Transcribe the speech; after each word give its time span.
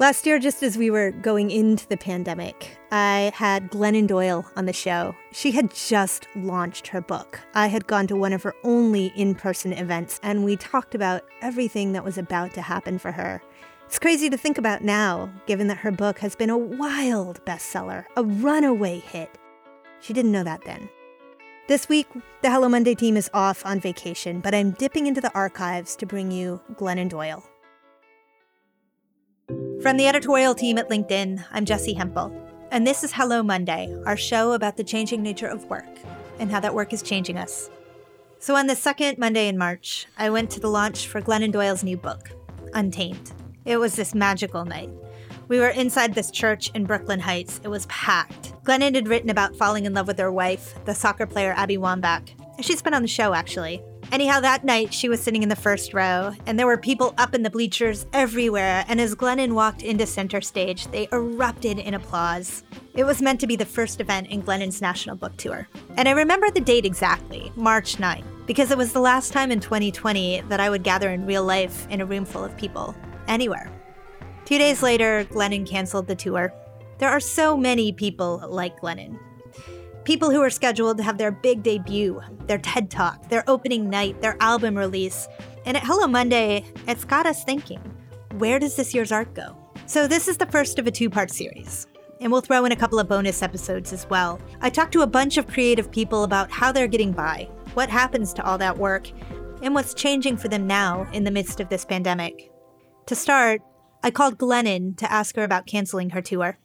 Last 0.00 0.26
year, 0.26 0.40
just 0.40 0.64
as 0.64 0.76
we 0.76 0.90
were 0.90 1.12
going 1.12 1.52
into 1.52 1.86
the 1.86 1.96
pandemic, 1.96 2.78
I 2.90 3.30
had 3.32 3.70
Glennon 3.70 4.08
Doyle 4.08 4.44
on 4.56 4.66
the 4.66 4.72
show. 4.72 5.14
She 5.30 5.52
had 5.52 5.72
just 5.72 6.26
launched 6.34 6.88
her 6.88 7.00
book. 7.00 7.38
I 7.54 7.68
had 7.68 7.86
gone 7.86 8.08
to 8.08 8.16
one 8.16 8.32
of 8.32 8.42
her 8.42 8.56
only 8.64 9.12
in 9.14 9.36
person 9.36 9.72
events, 9.72 10.18
and 10.24 10.44
we 10.44 10.56
talked 10.56 10.96
about 10.96 11.22
everything 11.42 11.92
that 11.92 12.04
was 12.04 12.18
about 12.18 12.54
to 12.54 12.62
happen 12.62 12.98
for 12.98 13.12
her. 13.12 13.40
It's 13.86 14.00
crazy 14.00 14.28
to 14.30 14.36
think 14.36 14.58
about 14.58 14.82
now, 14.82 15.32
given 15.46 15.68
that 15.68 15.78
her 15.78 15.92
book 15.92 16.18
has 16.18 16.34
been 16.34 16.50
a 16.50 16.58
wild 16.58 17.44
bestseller, 17.44 18.06
a 18.16 18.24
runaway 18.24 18.98
hit. 18.98 19.30
She 20.00 20.12
didn't 20.12 20.32
know 20.32 20.42
that 20.42 20.64
then. 20.64 20.90
This 21.68 21.88
week, 21.88 22.08
the 22.42 22.50
Hello 22.50 22.68
Monday 22.68 22.96
team 22.96 23.16
is 23.16 23.30
off 23.32 23.64
on 23.64 23.78
vacation, 23.78 24.40
but 24.40 24.56
I'm 24.56 24.72
dipping 24.72 25.06
into 25.06 25.20
the 25.20 25.32
archives 25.34 25.94
to 25.96 26.04
bring 26.04 26.32
you 26.32 26.60
Glennon 26.72 27.08
Doyle. 27.08 27.44
From 29.84 29.98
the 29.98 30.08
editorial 30.08 30.54
team 30.54 30.78
at 30.78 30.88
LinkedIn, 30.88 31.44
I'm 31.52 31.66
Jesse 31.66 31.92
Hempel, 31.92 32.32
and 32.70 32.86
this 32.86 33.04
is 33.04 33.12
Hello 33.12 33.42
Monday, 33.42 33.94
our 34.06 34.16
show 34.16 34.52
about 34.52 34.78
the 34.78 34.82
changing 34.82 35.22
nature 35.22 35.46
of 35.46 35.66
work 35.66 35.98
and 36.38 36.50
how 36.50 36.58
that 36.60 36.74
work 36.74 36.94
is 36.94 37.02
changing 37.02 37.36
us. 37.36 37.68
So, 38.38 38.56
on 38.56 38.66
the 38.66 38.76
second 38.76 39.18
Monday 39.18 39.46
in 39.46 39.58
March, 39.58 40.06
I 40.16 40.30
went 40.30 40.48
to 40.52 40.60
the 40.60 40.70
launch 40.70 41.06
for 41.06 41.20
Glennon 41.20 41.52
Doyle's 41.52 41.84
new 41.84 41.98
book, 41.98 42.30
Untamed. 42.72 43.32
It 43.66 43.76
was 43.76 43.94
this 43.94 44.14
magical 44.14 44.64
night. 44.64 44.88
We 45.48 45.60
were 45.60 45.68
inside 45.68 46.14
this 46.14 46.30
church 46.30 46.70
in 46.72 46.86
Brooklyn 46.86 47.20
Heights. 47.20 47.60
It 47.62 47.68
was 47.68 47.84
packed. 47.84 48.54
Glennon 48.64 48.94
had 48.94 49.06
written 49.06 49.28
about 49.28 49.54
falling 49.54 49.84
in 49.84 49.92
love 49.92 50.06
with 50.06 50.18
her 50.18 50.32
wife, 50.32 50.82
the 50.86 50.94
soccer 50.94 51.26
player 51.26 51.52
Abby 51.58 51.76
Wambach. 51.76 52.30
She's 52.62 52.80
been 52.80 52.94
on 52.94 53.02
the 53.02 53.08
show, 53.08 53.34
actually. 53.34 53.82
Anyhow, 54.14 54.38
that 54.38 54.62
night 54.62 54.94
she 54.94 55.08
was 55.08 55.20
sitting 55.20 55.42
in 55.42 55.48
the 55.48 55.56
first 55.56 55.92
row, 55.92 56.32
and 56.46 56.56
there 56.56 56.68
were 56.68 56.76
people 56.76 57.16
up 57.18 57.34
in 57.34 57.42
the 57.42 57.50
bleachers 57.50 58.06
everywhere. 58.12 58.84
And 58.86 59.00
as 59.00 59.16
Glennon 59.16 59.54
walked 59.54 59.82
into 59.82 60.06
center 60.06 60.40
stage, 60.40 60.86
they 60.92 61.08
erupted 61.10 61.80
in 61.80 61.94
applause. 61.94 62.62
It 62.94 63.02
was 63.02 63.20
meant 63.20 63.40
to 63.40 63.48
be 63.48 63.56
the 63.56 63.64
first 63.64 64.00
event 64.00 64.28
in 64.28 64.44
Glennon's 64.44 64.80
national 64.80 65.16
book 65.16 65.36
tour. 65.36 65.66
And 65.96 66.08
I 66.08 66.12
remember 66.12 66.48
the 66.48 66.60
date 66.60 66.84
exactly, 66.84 67.50
March 67.56 67.98
9, 67.98 68.22
because 68.46 68.70
it 68.70 68.78
was 68.78 68.92
the 68.92 69.00
last 69.00 69.32
time 69.32 69.50
in 69.50 69.58
2020 69.58 70.42
that 70.42 70.60
I 70.60 70.70
would 70.70 70.84
gather 70.84 71.10
in 71.10 71.26
real 71.26 71.44
life 71.44 71.88
in 71.90 72.00
a 72.00 72.06
room 72.06 72.24
full 72.24 72.44
of 72.44 72.56
people, 72.56 72.94
anywhere. 73.26 73.68
Two 74.44 74.58
days 74.58 74.80
later, 74.80 75.24
Glennon 75.24 75.68
canceled 75.68 76.06
the 76.06 76.14
tour. 76.14 76.54
There 76.98 77.10
are 77.10 77.18
so 77.18 77.56
many 77.56 77.90
people 77.90 78.46
like 78.48 78.78
Glennon. 78.78 79.18
People 80.04 80.30
who 80.30 80.42
are 80.42 80.50
scheduled 80.50 80.98
to 80.98 81.02
have 81.02 81.16
their 81.16 81.32
big 81.32 81.62
debut, 81.62 82.20
their 82.46 82.58
TED 82.58 82.90
Talk, 82.90 83.30
their 83.30 83.42
opening 83.48 83.88
night, 83.88 84.20
their 84.20 84.36
album 84.38 84.76
release. 84.76 85.26
And 85.64 85.78
at 85.78 85.82
Hello 85.82 86.06
Monday, 86.06 86.62
it's 86.86 87.06
got 87.06 87.24
us 87.24 87.42
thinking 87.42 87.80
where 88.32 88.58
does 88.58 88.76
this 88.76 88.92
year's 88.92 89.12
art 89.12 89.32
go? 89.32 89.56
So, 89.86 90.06
this 90.06 90.28
is 90.28 90.36
the 90.36 90.46
first 90.46 90.78
of 90.78 90.86
a 90.86 90.90
two 90.90 91.08
part 91.08 91.30
series. 91.30 91.86
And 92.20 92.30
we'll 92.30 92.42
throw 92.42 92.66
in 92.66 92.72
a 92.72 92.76
couple 92.76 92.98
of 92.98 93.08
bonus 93.08 93.42
episodes 93.42 93.94
as 93.94 94.08
well. 94.10 94.40
I 94.60 94.68
talked 94.68 94.92
to 94.92 95.02
a 95.02 95.06
bunch 95.06 95.38
of 95.38 95.46
creative 95.46 95.90
people 95.90 96.24
about 96.24 96.50
how 96.50 96.70
they're 96.70 96.86
getting 96.86 97.12
by, 97.12 97.48
what 97.72 97.88
happens 97.88 98.34
to 98.34 98.44
all 98.44 98.58
that 98.58 98.76
work, 98.76 99.10
and 99.62 99.74
what's 99.74 99.94
changing 99.94 100.36
for 100.36 100.48
them 100.48 100.66
now 100.66 101.08
in 101.12 101.24
the 101.24 101.30
midst 101.30 101.60
of 101.60 101.70
this 101.70 101.86
pandemic. 101.86 102.50
To 103.06 103.14
start, 103.14 103.62
I 104.02 104.10
called 104.10 104.36
Glennon 104.36 104.98
to 104.98 105.10
ask 105.10 105.34
her 105.36 105.44
about 105.44 105.66
canceling 105.66 106.10
her 106.10 106.20
tour 106.20 106.58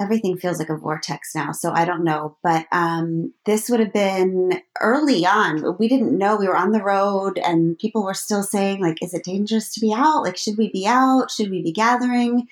everything 0.00 0.38
feels 0.38 0.58
like 0.58 0.70
a 0.70 0.76
vortex 0.76 1.34
now. 1.34 1.52
So 1.52 1.72
I 1.72 1.84
don't 1.84 2.04
know, 2.04 2.36
but 2.42 2.66
um, 2.72 3.34
this 3.44 3.68
would 3.68 3.80
have 3.80 3.92
been 3.92 4.62
early 4.80 5.26
on. 5.26 5.76
We 5.78 5.88
didn't 5.88 6.16
know 6.16 6.36
we 6.36 6.48
were 6.48 6.56
on 6.56 6.72
the 6.72 6.82
road, 6.82 7.38
and 7.38 7.78
people 7.78 8.02
were 8.02 8.14
still 8.14 8.42
saying 8.42 8.80
like, 8.80 9.02
"Is 9.02 9.12
it 9.14 9.24
dangerous 9.24 9.72
to 9.74 9.80
be 9.80 9.92
out? 9.92 10.22
Like, 10.22 10.36
should 10.38 10.56
we 10.56 10.70
be 10.70 10.86
out? 10.86 11.30
Should 11.30 11.50
we 11.50 11.62
be 11.62 11.72
gathering?" 11.72 12.48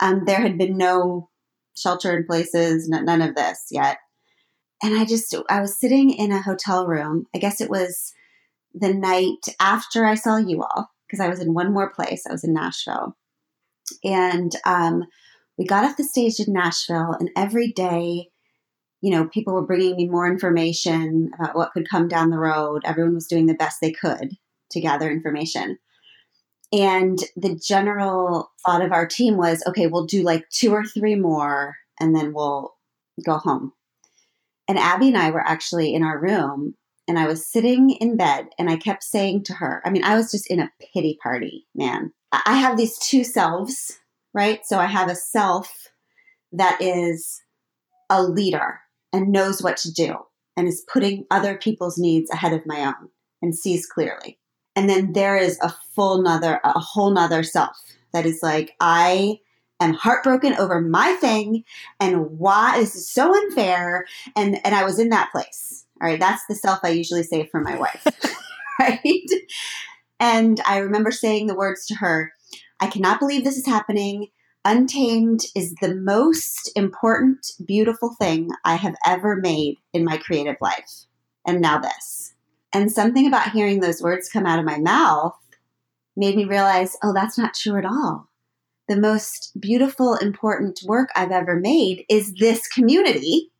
Um, 0.00 0.24
there 0.26 0.40
had 0.40 0.58
been 0.58 0.76
no 0.76 1.30
shelter 1.76 2.14
in 2.16 2.26
places, 2.26 2.90
n- 2.92 3.04
none 3.04 3.22
of 3.22 3.34
this 3.34 3.68
yet. 3.70 3.98
And 4.82 4.98
I 4.98 5.04
just, 5.04 5.34
I 5.48 5.60
was 5.60 5.78
sitting 5.78 6.10
in 6.10 6.32
a 6.32 6.42
hotel 6.42 6.86
room. 6.86 7.26
I 7.34 7.38
guess 7.38 7.60
it 7.60 7.70
was 7.70 8.12
the 8.74 8.92
night 8.92 9.46
after 9.60 10.04
I 10.04 10.16
saw 10.16 10.38
you 10.38 10.62
all 10.62 10.90
because 11.06 11.20
I 11.20 11.28
was 11.28 11.40
in 11.40 11.54
one 11.54 11.72
more 11.72 11.90
place. 11.90 12.26
I 12.26 12.32
was 12.32 12.44
in 12.44 12.52
Nashville, 12.52 13.16
and 14.04 14.52
um, 14.66 15.04
we 15.62 15.66
got 15.66 15.84
off 15.84 15.96
the 15.96 16.02
stage 16.02 16.40
in 16.40 16.52
Nashville, 16.52 17.14
and 17.20 17.30
every 17.36 17.70
day, 17.70 18.26
you 19.00 19.12
know, 19.12 19.28
people 19.28 19.54
were 19.54 19.64
bringing 19.64 19.94
me 19.94 20.08
more 20.08 20.26
information 20.26 21.30
about 21.38 21.54
what 21.54 21.70
could 21.70 21.88
come 21.88 22.08
down 22.08 22.30
the 22.30 22.38
road. 22.38 22.82
Everyone 22.84 23.14
was 23.14 23.28
doing 23.28 23.46
the 23.46 23.54
best 23.54 23.78
they 23.80 23.92
could 23.92 24.32
to 24.72 24.80
gather 24.80 25.08
information. 25.08 25.78
And 26.72 27.16
the 27.36 27.54
general 27.64 28.50
thought 28.66 28.84
of 28.84 28.90
our 28.90 29.06
team 29.06 29.36
was 29.36 29.62
okay, 29.68 29.86
we'll 29.86 30.04
do 30.04 30.24
like 30.24 30.48
two 30.48 30.72
or 30.72 30.84
three 30.84 31.14
more, 31.14 31.76
and 32.00 32.12
then 32.12 32.34
we'll 32.34 32.74
go 33.24 33.36
home. 33.36 33.72
And 34.66 34.80
Abby 34.80 35.08
and 35.08 35.18
I 35.18 35.30
were 35.30 35.46
actually 35.46 35.94
in 35.94 36.02
our 36.02 36.20
room, 36.20 36.74
and 37.06 37.20
I 37.20 37.28
was 37.28 37.48
sitting 37.48 37.90
in 37.90 38.16
bed, 38.16 38.48
and 38.58 38.68
I 38.68 38.78
kept 38.78 39.04
saying 39.04 39.44
to 39.44 39.52
her, 39.52 39.80
I 39.84 39.90
mean, 39.90 40.02
I 40.02 40.16
was 40.16 40.32
just 40.32 40.50
in 40.50 40.58
a 40.58 40.72
pity 40.92 41.18
party, 41.22 41.68
man. 41.72 42.12
I 42.32 42.56
have 42.56 42.76
these 42.76 42.98
two 42.98 43.22
selves 43.22 44.00
right? 44.34 44.60
So 44.64 44.78
I 44.78 44.86
have 44.86 45.08
a 45.08 45.14
self 45.14 45.88
that 46.52 46.80
is 46.80 47.40
a 48.10 48.22
leader 48.22 48.80
and 49.12 49.32
knows 49.32 49.62
what 49.62 49.76
to 49.78 49.92
do 49.92 50.16
and 50.56 50.68
is 50.68 50.84
putting 50.92 51.26
other 51.30 51.56
people's 51.56 51.98
needs 51.98 52.30
ahead 52.30 52.52
of 52.52 52.66
my 52.66 52.86
own 52.86 53.08
and 53.40 53.54
sees 53.54 53.86
clearly. 53.86 54.38
And 54.76 54.88
then 54.88 55.12
there 55.12 55.36
is 55.36 55.58
a 55.60 55.74
full 55.94 56.22
nother, 56.22 56.60
a 56.64 56.78
whole 56.78 57.10
nother 57.10 57.42
self 57.42 57.76
that 58.12 58.26
is 58.26 58.40
like, 58.42 58.74
I 58.80 59.38
am 59.80 59.94
heartbroken 59.94 60.54
over 60.54 60.80
my 60.80 61.12
thing 61.20 61.64
and 62.00 62.38
why 62.38 62.78
this 62.78 62.94
is 62.94 63.10
so 63.10 63.34
unfair. 63.34 64.06
And 64.36 64.64
and 64.64 64.74
I 64.74 64.84
was 64.84 64.98
in 64.98 65.10
that 65.10 65.30
place. 65.32 65.84
All 66.00 66.08
right. 66.08 66.20
That's 66.20 66.42
the 66.48 66.54
self 66.54 66.80
I 66.82 66.88
usually 66.88 67.22
say 67.22 67.46
for 67.46 67.60
my 67.60 67.76
wife. 67.76 68.06
right. 68.80 69.28
And 70.20 70.60
I 70.66 70.78
remember 70.78 71.10
saying 71.10 71.46
the 71.46 71.54
words 71.54 71.86
to 71.86 71.96
her, 71.96 72.32
I 72.82 72.88
cannot 72.88 73.20
believe 73.20 73.44
this 73.44 73.58
is 73.58 73.66
happening. 73.66 74.26
Untamed 74.64 75.42
is 75.54 75.72
the 75.80 75.94
most 75.94 76.68
important, 76.74 77.52
beautiful 77.64 78.16
thing 78.18 78.50
I 78.64 78.74
have 78.74 78.96
ever 79.06 79.36
made 79.36 79.76
in 79.92 80.04
my 80.04 80.16
creative 80.16 80.56
life. 80.60 81.04
And 81.46 81.60
now 81.60 81.78
this. 81.78 82.34
And 82.72 82.90
something 82.90 83.24
about 83.24 83.52
hearing 83.52 83.78
those 83.78 84.02
words 84.02 84.28
come 84.28 84.46
out 84.46 84.58
of 84.58 84.64
my 84.64 84.78
mouth 84.78 85.36
made 86.16 86.34
me 86.34 86.44
realize 86.44 86.96
oh, 87.04 87.12
that's 87.14 87.38
not 87.38 87.54
true 87.54 87.78
at 87.78 87.84
all. 87.84 88.28
The 88.88 88.96
most 88.96 89.52
beautiful, 89.60 90.16
important 90.16 90.80
work 90.84 91.10
I've 91.14 91.30
ever 91.30 91.60
made 91.60 92.04
is 92.08 92.34
this 92.34 92.66
community 92.66 93.52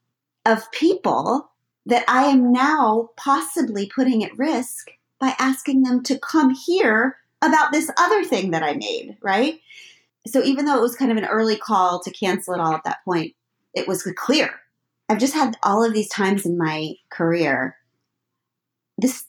of 0.47 0.69
people 0.73 1.53
that 1.87 2.05
I 2.09 2.25
am 2.25 2.51
now 2.51 3.11
possibly 3.17 3.89
putting 3.95 4.25
at 4.25 4.37
risk 4.37 4.89
by 5.21 5.37
asking 5.39 5.85
them 5.85 6.03
to 6.03 6.19
come 6.19 6.53
here 6.67 7.19
about 7.43 7.73
this 7.73 7.91
other 7.99 8.25
thing 8.25 8.53
that 8.53 8.63
I 8.63 8.75
made, 8.75 9.17
right? 9.21 9.61
So 10.27 10.43
even 10.43 10.65
though 10.65 10.77
it 10.77 10.83
was 10.83 10.97
kind 10.97 11.11
of 11.11 11.19
an 11.19 11.25
early 11.25 11.57
call 11.57 12.01
to 12.01 12.11
cancel 12.11 12.55
it 12.55 12.61
all 12.61 12.75
at 12.75 12.85
that 12.85 13.05
point, 13.05 13.35
it 13.75 13.89
was 13.89 14.03
clear. 14.17 14.61
I've 15.09 15.19
just 15.19 15.35
had 15.35 15.57
all 15.63 15.85
of 15.85 15.93
these 15.93 16.09
times 16.09 16.47
in 16.47 16.57
my 16.57 16.95
career. 17.11 17.77
This 18.99 19.25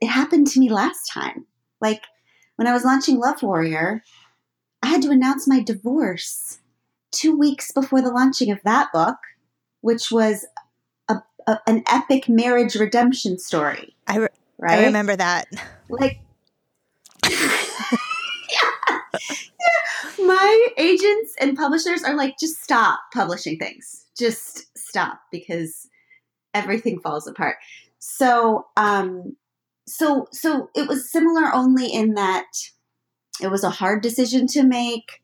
it 0.00 0.08
happened 0.08 0.48
to 0.48 0.60
me 0.60 0.68
last 0.70 1.10
time. 1.12 1.46
Like 1.80 2.02
when 2.56 2.66
I 2.66 2.72
was 2.72 2.84
launching 2.84 3.18
Love 3.18 3.42
Warrior, 3.42 4.02
I 4.82 4.88
had 4.88 5.02
to 5.02 5.10
announce 5.10 5.46
my 5.46 5.60
divorce 5.60 6.58
2 7.12 7.38
weeks 7.38 7.70
before 7.70 8.00
the 8.00 8.10
launching 8.10 8.50
of 8.50 8.58
that 8.64 8.90
book, 8.92 9.16
which 9.80 10.10
was 10.10 10.46
a, 11.08 11.16
a, 11.46 11.58
an 11.66 11.84
epic 11.86 12.28
marriage 12.28 12.74
redemption 12.74 13.38
story. 13.38 13.94
I, 14.06 14.16
re- 14.16 14.28
right? 14.58 14.78
I 14.80 14.86
remember 14.86 15.14
that. 15.14 15.46
Like 15.88 16.20
yeah. 17.32 18.98
yeah. 19.20 20.24
My 20.24 20.66
agents 20.76 21.34
and 21.40 21.56
publishers 21.56 22.02
are 22.04 22.14
like, 22.14 22.38
just 22.38 22.62
stop 22.62 23.00
publishing 23.12 23.58
things. 23.58 24.06
Just 24.16 24.76
stop 24.76 25.20
because 25.30 25.88
everything 26.54 27.00
falls 27.00 27.26
apart. 27.26 27.56
So, 27.98 28.66
um, 28.76 29.36
so, 29.86 30.28
so 30.32 30.70
it 30.74 30.88
was 30.88 31.10
similar 31.10 31.52
only 31.54 31.86
in 31.86 32.14
that 32.14 32.46
it 33.40 33.50
was 33.50 33.64
a 33.64 33.70
hard 33.70 34.02
decision 34.02 34.46
to 34.48 34.62
make, 34.62 35.22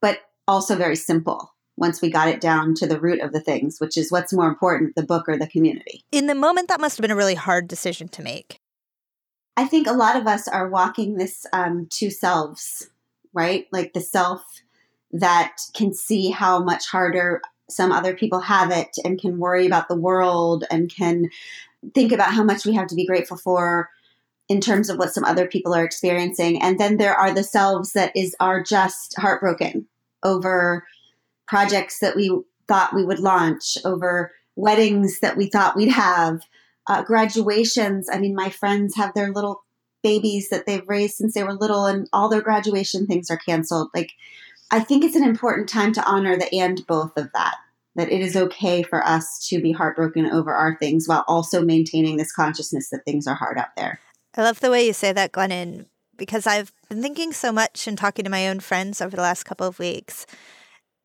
but 0.00 0.20
also 0.46 0.76
very 0.76 0.96
simple 0.96 1.54
once 1.76 2.00
we 2.00 2.10
got 2.10 2.28
it 2.28 2.40
down 2.40 2.74
to 2.74 2.86
the 2.86 3.00
root 3.00 3.20
of 3.20 3.32
the 3.32 3.40
things, 3.40 3.80
which 3.80 3.96
is 3.96 4.12
what's 4.12 4.32
more 4.32 4.48
important, 4.48 4.94
the 4.94 5.02
book 5.02 5.28
or 5.28 5.36
the 5.36 5.48
community. 5.48 6.04
In 6.12 6.26
the 6.26 6.34
moment, 6.34 6.68
that 6.68 6.80
must 6.80 6.96
have 6.96 7.02
been 7.02 7.10
a 7.10 7.16
really 7.16 7.34
hard 7.34 7.66
decision 7.66 8.08
to 8.08 8.22
make. 8.22 8.60
I 9.56 9.66
think 9.66 9.86
a 9.86 9.92
lot 9.92 10.16
of 10.16 10.26
us 10.26 10.48
are 10.48 10.68
walking 10.68 11.16
this 11.16 11.46
um, 11.52 11.86
two 11.90 12.10
selves, 12.10 12.90
right? 13.32 13.66
Like 13.72 13.92
the 13.92 14.00
self 14.00 14.42
that 15.12 15.58
can 15.74 15.94
see 15.94 16.30
how 16.30 16.62
much 16.62 16.88
harder 16.88 17.40
some 17.70 17.92
other 17.92 18.14
people 18.14 18.40
have 18.40 18.70
it 18.70 18.96
and 19.04 19.20
can 19.20 19.38
worry 19.38 19.66
about 19.66 19.88
the 19.88 19.96
world 19.96 20.64
and 20.70 20.94
can 20.94 21.30
think 21.94 22.12
about 22.12 22.32
how 22.32 22.42
much 22.42 22.66
we 22.66 22.74
have 22.74 22.88
to 22.88 22.94
be 22.94 23.06
grateful 23.06 23.36
for 23.36 23.90
in 24.48 24.60
terms 24.60 24.90
of 24.90 24.98
what 24.98 25.14
some 25.14 25.24
other 25.24 25.46
people 25.46 25.74
are 25.74 25.84
experiencing. 25.84 26.60
And 26.60 26.78
then 26.78 26.96
there 26.96 27.14
are 27.14 27.32
the 27.32 27.44
selves 27.44 27.92
that 27.92 28.14
is 28.14 28.36
are 28.40 28.62
just 28.62 29.14
heartbroken 29.16 29.86
over 30.22 30.86
projects 31.46 32.00
that 32.00 32.16
we 32.16 32.30
thought 32.66 32.94
we 32.94 33.04
would 33.04 33.20
launch, 33.20 33.78
over 33.84 34.32
weddings 34.56 35.20
that 35.20 35.36
we 35.36 35.46
thought 35.46 35.76
we'd 35.76 35.90
have, 35.90 36.42
uh, 36.86 37.02
graduations. 37.02 38.08
I 38.10 38.18
mean, 38.18 38.34
my 38.34 38.50
friends 38.50 38.96
have 38.96 39.14
their 39.14 39.32
little 39.32 39.64
babies 40.02 40.50
that 40.50 40.66
they've 40.66 40.86
raised 40.88 41.16
since 41.16 41.34
they 41.34 41.42
were 41.42 41.54
little, 41.54 41.86
and 41.86 42.08
all 42.12 42.28
their 42.28 42.42
graduation 42.42 43.06
things 43.06 43.30
are 43.30 43.38
canceled. 43.38 43.88
Like, 43.94 44.12
I 44.70 44.80
think 44.80 45.04
it's 45.04 45.16
an 45.16 45.24
important 45.24 45.68
time 45.68 45.92
to 45.94 46.04
honor 46.04 46.36
the 46.36 46.52
and 46.54 46.86
both 46.86 47.16
of 47.16 47.30
that. 47.32 47.56
That 47.96 48.10
it 48.10 48.20
is 48.20 48.36
okay 48.36 48.82
for 48.82 49.06
us 49.06 49.46
to 49.48 49.60
be 49.60 49.70
heartbroken 49.70 50.26
over 50.26 50.52
our 50.52 50.76
things 50.78 51.06
while 51.06 51.24
also 51.28 51.62
maintaining 51.64 52.16
this 52.16 52.32
consciousness 52.32 52.90
that 52.90 53.04
things 53.04 53.28
are 53.28 53.36
hard 53.36 53.56
out 53.56 53.76
there. 53.76 54.00
I 54.36 54.42
love 54.42 54.58
the 54.58 54.70
way 54.70 54.84
you 54.84 54.92
say 54.92 55.12
that, 55.12 55.30
Glennon, 55.30 55.86
because 56.16 56.44
I've 56.44 56.72
been 56.88 57.02
thinking 57.02 57.32
so 57.32 57.52
much 57.52 57.86
and 57.86 57.96
talking 57.96 58.24
to 58.24 58.30
my 58.30 58.48
own 58.48 58.58
friends 58.58 59.00
over 59.00 59.14
the 59.14 59.22
last 59.22 59.44
couple 59.44 59.66
of 59.66 59.78
weeks 59.78 60.26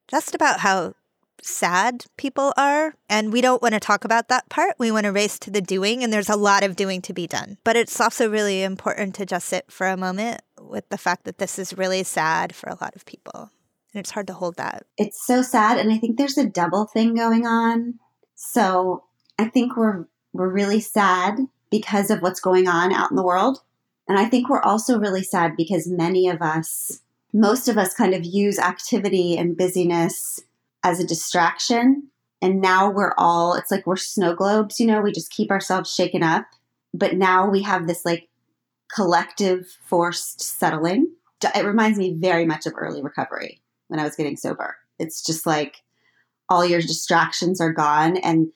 just 0.10 0.34
about 0.34 0.62
how 0.62 0.96
sad 1.44 2.06
people 2.18 2.54
are. 2.58 2.96
And 3.10 3.32
we 3.32 3.42
don't 3.42 3.62
want 3.62 3.74
to 3.74 3.80
talk 3.80 4.06
about 4.06 4.28
that 4.30 4.50
part. 4.50 4.76
We 4.78 4.92
want 4.92 5.06
to 5.06 5.12
race 5.12 5.40
to 5.40 5.52
the 5.52 5.62
doing, 5.62 6.04
and 6.04 6.12
there's 6.12 6.30
a 6.30 6.36
lot 6.36 6.64
of 6.64 6.76
doing 6.76 7.02
to 7.04 7.14
be 7.14 7.28
done. 7.28 7.58
But 7.64 7.76
it's 7.76 8.00
also 8.00 8.30
really 8.30 8.64
important 8.64 9.16
to 9.16 9.26
just 9.26 9.48
sit 9.48 9.72
for 9.72 9.88
a 9.88 9.98
moment 9.98 10.42
with 10.60 10.88
the 10.90 10.98
fact 10.98 11.24
that 11.26 11.38
this 11.38 11.58
is 11.58 11.78
really 11.78 12.04
sad 12.04 12.54
for 12.54 12.70
a 12.70 12.78
lot 12.82 12.96
of 12.96 13.06
people. 13.06 13.52
And 13.94 14.00
it's 14.00 14.12
hard 14.12 14.28
to 14.28 14.34
hold 14.34 14.56
that. 14.58 14.86
It's 14.98 15.26
so 15.26 15.42
sad. 15.42 15.78
And 15.78 15.92
I 15.92 15.98
think 15.98 16.18
there's 16.18 16.38
a 16.38 16.48
double 16.48 16.86
thing 16.86 17.16
going 17.16 17.48
on. 17.48 18.00
So 18.36 19.04
I 19.38 19.48
think 19.48 19.76
we're 19.76 20.06
we're 20.32 20.50
really 20.52 20.80
sad 20.80 21.40
because 21.72 22.12
of 22.12 22.22
what's 22.22 22.40
going 22.40 22.68
on 22.68 22.94
out 22.94 23.10
in 23.10 23.16
the 23.16 23.24
world. 23.24 23.60
And 24.08 24.18
I 24.18 24.26
think 24.26 24.50
we're 24.50 24.62
also 24.62 25.00
really 25.00 25.24
sad 25.24 25.56
because 25.56 25.88
many 25.88 26.28
of 26.28 26.42
us, 26.42 27.02
most 27.34 27.68
of 27.68 27.78
us 27.78 27.94
kind 27.94 28.14
of 28.14 28.26
use 28.26 28.60
activity 28.60 29.38
and 29.38 29.58
busyness 29.58 30.40
as 30.84 31.00
a 31.00 31.08
distraction. 31.08 32.10
And 32.42 32.62
now 32.62 32.90
we're 32.90 33.14
all, 33.18 33.54
it's 33.56 33.72
like 33.72 33.86
we're 33.86 33.98
snow 33.98 34.34
globes, 34.34 34.80
you 34.80 34.88
know, 34.88 35.02
we 35.02 35.12
just 35.12 35.32
keep 35.32 35.52
ourselves 35.52 35.94
shaken 35.94 36.24
up. 36.24 36.46
But 36.94 37.16
now 37.16 37.50
we 37.50 37.62
have 37.64 37.86
this 37.86 38.06
like 38.06 38.30
collective 38.94 39.68
forced 39.86 40.42
settling. 40.42 41.12
It 41.56 41.66
reminds 41.66 42.00
me 42.00 42.14
very 42.14 42.46
much 42.46 42.66
of 42.66 42.74
early 42.76 43.02
recovery 43.02 43.62
when 43.88 44.00
I 44.00 44.04
was 44.04 44.16
getting 44.16 44.38
sober. 44.38 44.78
It's 44.98 45.24
just 45.24 45.46
like 45.46 45.78
all 46.50 46.66
your 46.66 46.82
distractions 46.82 47.62
are 47.62 47.74
gone 47.74 48.18
and 48.18 48.52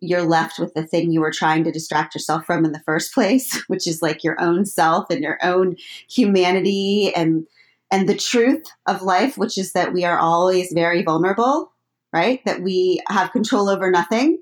you're 0.00 0.24
left 0.24 0.58
with 0.58 0.74
the 0.74 0.86
thing 0.86 1.10
you 1.10 1.20
were 1.20 1.32
trying 1.32 1.64
to 1.64 1.72
distract 1.72 2.14
yourself 2.14 2.44
from 2.44 2.64
in 2.64 2.72
the 2.72 2.80
first 2.80 3.14
place, 3.14 3.62
which 3.68 3.86
is 3.86 4.02
like 4.02 4.24
your 4.24 4.40
own 4.40 4.64
self 4.64 5.10
and 5.10 5.22
your 5.22 5.38
own 5.42 5.76
humanity 6.08 7.12
and 7.14 7.46
and 7.90 8.08
the 8.08 8.16
truth 8.16 8.64
of 8.86 9.02
life, 9.02 9.38
which 9.38 9.58
is 9.58 9.72
that 9.72 9.92
we 9.92 10.04
are 10.04 10.18
always 10.18 10.72
very 10.72 11.02
vulnerable, 11.02 11.72
right? 12.12 12.40
That 12.44 12.62
we 12.62 13.00
have 13.08 13.32
control 13.32 13.68
over 13.68 13.90
nothing. 13.90 14.38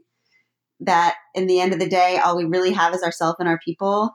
That 0.81 1.17
in 1.35 1.47
the 1.47 1.61
end 1.61 1.73
of 1.73 1.79
the 1.79 1.89
day, 1.89 2.19
all 2.19 2.37
we 2.37 2.45
really 2.45 2.73
have 2.73 2.95
is 2.95 3.03
ourselves 3.03 3.37
and 3.39 3.49
our 3.49 3.61
people. 3.65 4.15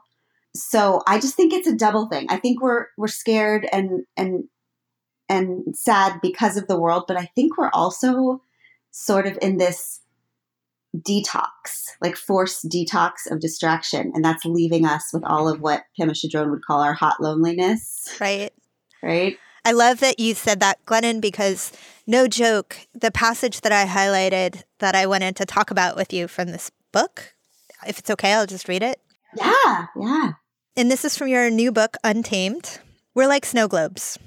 So 0.54 1.02
I 1.06 1.20
just 1.20 1.36
think 1.36 1.52
it's 1.52 1.68
a 1.68 1.76
double 1.76 2.08
thing. 2.08 2.26
I 2.28 2.36
think 2.36 2.60
we're 2.60 2.86
we're 2.98 3.08
scared 3.08 3.68
and 3.72 4.04
and 4.16 4.44
and 5.28 5.76
sad 5.76 6.20
because 6.20 6.56
of 6.56 6.66
the 6.66 6.78
world, 6.78 7.04
but 7.06 7.16
I 7.16 7.30
think 7.36 7.56
we're 7.56 7.70
also 7.72 8.42
sort 8.90 9.26
of 9.26 9.38
in 9.40 9.58
this 9.58 10.00
detox, 10.96 11.86
like 12.00 12.16
forced 12.16 12.68
detox 12.68 13.30
of 13.30 13.38
distraction. 13.38 14.10
And 14.12 14.24
that's 14.24 14.44
leaving 14.44 14.84
us 14.84 15.10
with 15.12 15.22
all 15.24 15.48
of 15.48 15.60
what 15.60 15.84
Pema 15.98 16.10
Chodron 16.10 16.50
would 16.50 16.64
call 16.64 16.80
our 16.80 16.94
hot 16.94 17.20
loneliness. 17.20 18.16
Right 18.20 18.52
right? 19.02 19.36
I 19.64 19.72
love 19.72 20.00
that 20.00 20.18
you 20.18 20.34
said 20.34 20.60
that, 20.60 20.84
Glennon, 20.86 21.20
because 21.20 21.72
no 22.06 22.26
joke, 22.26 22.76
the 22.94 23.10
passage 23.10 23.60
that 23.60 23.72
I 23.72 23.84
highlighted 23.84 24.62
that 24.78 24.94
I 24.94 25.06
wanted 25.06 25.36
to 25.36 25.44
talk 25.44 25.70
about 25.70 25.96
with 25.96 26.12
you 26.12 26.28
from 26.28 26.48
this 26.48 26.70
book, 26.92 27.34
if 27.86 27.98
it's 27.98 28.10
okay, 28.10 28.32
I'll 28.32 28.46
just 28.46 28.68
read 28.68 28.82
it. 28.82 29.00
Yeah, 29.36 29.86
yeah. 29.96 30.32
And 30.76 30.90
this 30.90 31.04
is 31.04 31.16
from 31.16 31.28
your 31.28 31.50
new 31.50 31.72
book, 31.72 31.96
Untamed. 32.02 32.80
We're 33.14 33.26
like 33.26 33.44
snow 33.44 33.68
globes. 33.68 34.18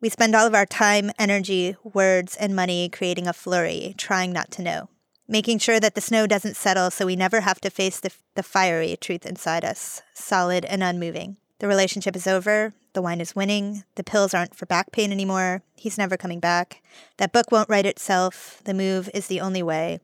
We 0.00 0.08
spend 0.08 0.34
all 0.34 0.46
of 0.46 0.54
our 0.54 0.66
time, 0.66 1.10
energy, 1.18 1.76
words, 1.84 2.34
and 2.36 2.56
money 2.56 2.88
creating 2.88 3.26
a 3.26 3.34
flurry, 3.34 3.94
trying 3.98 4.32
not 4.32 4.50
to 4.52 4.62
know, 4.62 4.88
making 5.28 5.58
sure 5.58 5.78
that 5.78 5.94
the 5.94 6.00
snow 6.00 6.26
doesn't 6.26 6.56
settle 6.56 6.90
so 6.90 7.04
we 7.04 7.16
never 7.16 7.40
have 7.42 7.60
to 7.60 7.70
face 7.70 8.00
the, 8.00 8.10
the 8.34 8.42
fiery 8.42 8.96
truth 8.98 9.26
inside 9.26 9.62
us, 9.62 10.00
solid 10.14 10.64
and 10.64 10.82
unmoving. 10.82 11.36
The 11.60 11.68
relationship 11.68 12.16
is 12.16 12.26
over. 12.26 12.72
The 12.94 13.02
wine 13.02 13.20
is 13.20 13.36
winning. 13.36 13.84
The 13.94 14.02
pills 14.02 14.32
aren't 14.32 14.54
for 14.54 14.64
back 14.64 14.92
pain 14.92 15.12
anymore. 15.12 15.62
He's 15.76 15.98
never 15.98 16.16
coming 16.16 16.40
back. 16.40 16.82
That 17.18 17.32
book 17.32 17.52
won't 17.52 17.68
write 17.68 17.84
itself. 17.84 18.62
The 18.64 18.72
move 18.72 19.10
is 19.12 19.26
the 19.26 19.42
only 19.42 19.62
way. 19.62 20.00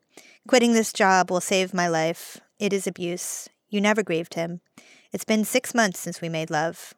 Quitting 0.47 0.75
this 0.75 0.93
job 0.93 1.31
will 1.31 1.41
save 1.41 1.73
my 1.73 1.89
life. 1.89 2.39
It 2.59 2.75
is 2.75 2.87
abuse. 2.87 3.49
You 3.71 3.81
never 3.81 4.03
grieved 4.03 4.35
him. 4.35 4.61
It's 5.13 5.25
been 5.25 5.45
six 5.45 5.75
months 5.75 5.99
since 5.99 6.21
we 6.21 6.29
made 6.29 6.51
love. 6.51 6.93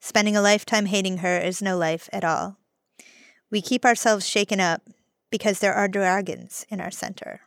Spending 0.00 0.36
a 0.36 0.42
lifetime 0.42 0.86
hating 0.86 1.18
her 1.18 1.36
is 1.36 1.60
no 1.60 1.76
life 1.76 2.08
at 2.12 2.22
all. 2.24 2.56
We 3.50 3.60
keep 3.60 3.84
ourselves 3.84 4.28
shaken 4.28 4.60
up 4.60 4.82
because 5.28 5.58
there 5.58 5.74
are 5.74 5.88
dragons 5.88 6.64
in 6.68 6.80
our 6.80 6.92
center. 6.92 7.40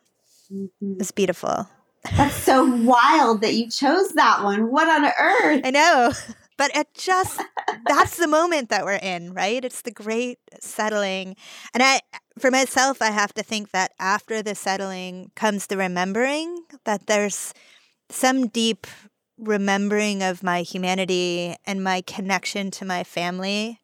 Mm-hmm. 0.51 0.95
It's 0.99 1.11
beautiful. 1.11 1.69
That's 2.17 2.35
so 2.35 2.65
wild 2.65 3.41
that 3.41 3.53
you 3.53 3.69
chose 3.69 4.09
that 4.09 4.43
one. 4.43 4.69
What 4.69 4.89
on 4.89 5.05
earth? 5.05 5.61
I 5.63 5.71
know. 5.71 6.11
But 6.57 6.75
it 6.75 6.87
just 6.93 7.41
that's 7.87 8.17
the 8.17 8.27
moment 8.27 8.69
that 8.69 8.85
we're 8.85 8.93
in, 8.95 9.33
right? 9.33 9.63
It's 9.63 9.81
the 9.81 9.91
great 9.91 10.39
settling. 10.59 11.35
And 11.73 11.83
I 11.83 12.01
for 12.39 12.51
myself 12.51 13.01
I 13.01 13.11
have 13.11 13.33
to 13.35 13.43
think 13.43 13.71
that 13.71 13.91
after 13.99 14.41
the 14.41 14.55
settling 14.55 15.31
comes 15.35 15.67
the 15.67 15.77
remembering 15.77 16.63
that 16.85 17.07
there's 17.07 17.53
some 18.09 18.47
deep 18.47 18.87
remembering 19.37 20.23
of 20.23 20.41
my 20.41 20.61
humanity 20.61 21.55
and 21.65 21.83
my 21.83 22.01
connection 22.01 22.71
to 22.71 22.85
my 22.85 23.03
family 23.03 23.79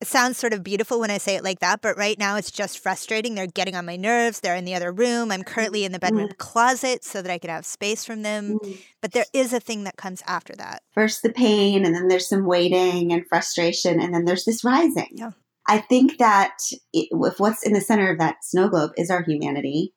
it 0.00 0.08
sounds 0.08 0.36
sort 0.36 0.52
of 0.52 0.62
beautiful 0.62 1.00
when 1.00 1.10
I 1.10 1.18
say 1.18 1.36
it 1.36 1.44
like 1.44 1.60
that, 1.60 1.80
but 1.80 1.96
right 1.96 2.18
now 2.18 2.36
it's 2.36 2.50
just 2.50 2.78
frustrating. 2.78 3.34
They're 3.34 3.46
getting 3.46 3.74
on 3.74 3.86
my 3.86 3.96
nerves. 3.96 4.40
They're 4.40 4.56
in 4.56 4.64
the 4.64 4.74
other 4.74 4.92
room. 4.92 5.30
I'm 5.30 5.42
currently 5.44 5.84
in 5.84 5.92
the 5.92 5.98
bedroom 5.98 6.28
mm. 6.28 6.36
closet 6.36 7.04
so 7.04 7.22
that 7.22 7.30
I 7.30 7.38
can 7.38 7.50
have 7.50 7.64
space 7.64 8.04
from 8.04 8.22
them. 8.22 8.58
Mm. 8.58 8.78
But 9.00 9.12
there 9.12 9.24
is 9.32 9.52
a 9.52 9.60
thing 9.60 9.84
that 9.84 9.96
comes 9.96 10.22
after 10.26 10.54
that. 10.56 10.82
First 10.92 11.22
the 11.22 11.32
pain, 11.32 11.86
and 11.86 11.94
then 11.94 12.08
there's 12.08 12.28
some 12.28 12.44
waiting 12.44 13.12
and 13.12 13.26
frustration, 13.26 14.00
and 14.00 14.12
then 14.12 14.24
there's 14.24 14.44
this 14.44 14.64
rising. 14.64 15.10
Yeah. 15.12 15.30
I 15.66 15.78
think 15.78 16.18
that 16.18 16.58
if 16.92 17.38
what's 17.38 17.64
in 17.64 17.72
the 17.72 17.80
center 17.80 18.10
of 18.10 18.18
that 18.18 18.44
snow 18.44 18.68
globe 18.68 18.92
is 18.98 19.10
our 19.10 19.22
humanity, 19.22 19.94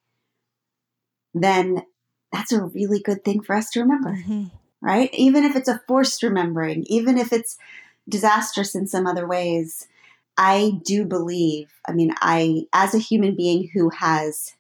then 1.34 1.84
that's 2.32 2.52
a 2.52 2.64
really 2.64 3.02
good 3.02 3.26
thing 3.26 3.42
for 3.42 3.56
us 3.56 3.70
to 3.72 3.82
remember, 3.82 4.12
mm-hmm. 4.12 4.46
right? 4.82 5.10
Even 5.14 5.44
if 5.44 5.56
it's 5.56 5.68
a 5.68 5.82
forced 5.88 6.24
remembering, 6.24 6.86
even 6.88 7.18
if 7.18 7.34
it's 7.34 7.58
disastrous 8.08 8.76
in 8.76 8.88
some 8.88 9.06
other 9.06 9.28
ways, 9.28 9.88
I 10.38 10.74
do 10.86 11.06
believe, 11.06 11.72
I 11.88 11.94
mean, 11.94 12.14
I, 12.22 12.64
as 12.72 12.94
a 12.94 13.00
human 13.00 13.36
being 13.36 13.70
who 13.74 13.90
has 13.90 14.54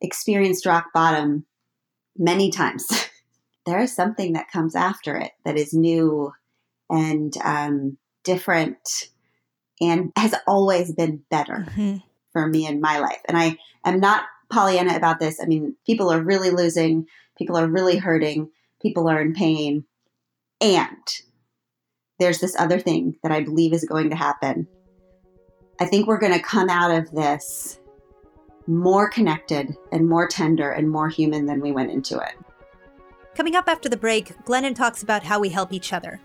experienced 0.00 0.66
rock 0.66 0.86
bottom 0.92 1.46
many 2.16 2.50
times, 2.50 2.86
there 3.66 3.80
is 3.80 3.94
something 3.94 4.34
that 4.34 4.50
comes 4.50 4.76
after 4.76 5.16
it 5.16 5.32
that 5.44 5.56
is 5.56 5.72
new 5.72 6.32
and 6.90 7.34
um, 7.42 7.96
different 8.22 9.08
and 9.80 10.12
has 10.16 10.34
always 10.46 10.92
been 10.92 11.22
better 11.30 11.66
mm-hmm. 11.70 11.96
for 12.32 12.46
me 12.46 12.66
in 12.66 12.80
my 12.80 12.98
life. 12.98 13.20
And 13.26 13.38
I 13.38 13.56
am 13.84 14.00
not 14.00 14.24
Pollyanna 14.50 14.96
about 14.96 15.20
this. 15.20 15.40
I 15.40 15.46
mean, 15.46 15.76
people 15.86 16.10
are 16.10 16.20
really 16.20 16.50
losing, 16.50 17.06
people 17.36 17.56
are 17.56 17.68
really 17.68 17.96
hurting, 17.96 18.50
people 18.82 19.08
are 19.08 19.20
in 19.20 19.34
pain. 19.34 19.84
And 20.60 21.06
there's 22.18 22.40
this 22.40 22.56
other 22.58 22.80
thing 22.80 23.16
that 23.22 23.32
I 23.32 23.42
believe 23.42 23.72
is 23.72 23.84
going 23.84 24.10
to 24.10 24.16
happen 24.16 24.66
I 25.80 25.86
think 25.86 26.06
we're 26.06 26.18
going 26.18 26.32
to 26.32 26.42
come 26.42 26.68
out 26.68 26.90
of 26.90 27.10
this 27.12 27.78
more 28.66 29.08
connected 29.08 29.74
and 29.92 30.08
more 30.08 30.26
tender 30.26 30.70
and 30.70 30.90
more 30.90 31.08
human 31.08 31.46
than 31.46 31.60
we 31.60 31.72
went 31.72 31.90
into 31.90 32.18
it. 32.18 32.34
Coming 33.34 33.54
up 33.56 33.68
after 33.68 33.88
the 33.88 33.96
break, 33.96 34.36
Glennon 34.44 34.74
talks 34.74 35.02
about 35.02 35.22
how 35.22 35.38
we 35.38 35.48
help 35.48 35.72
each 35.72 35.92
other. 35.92 36.20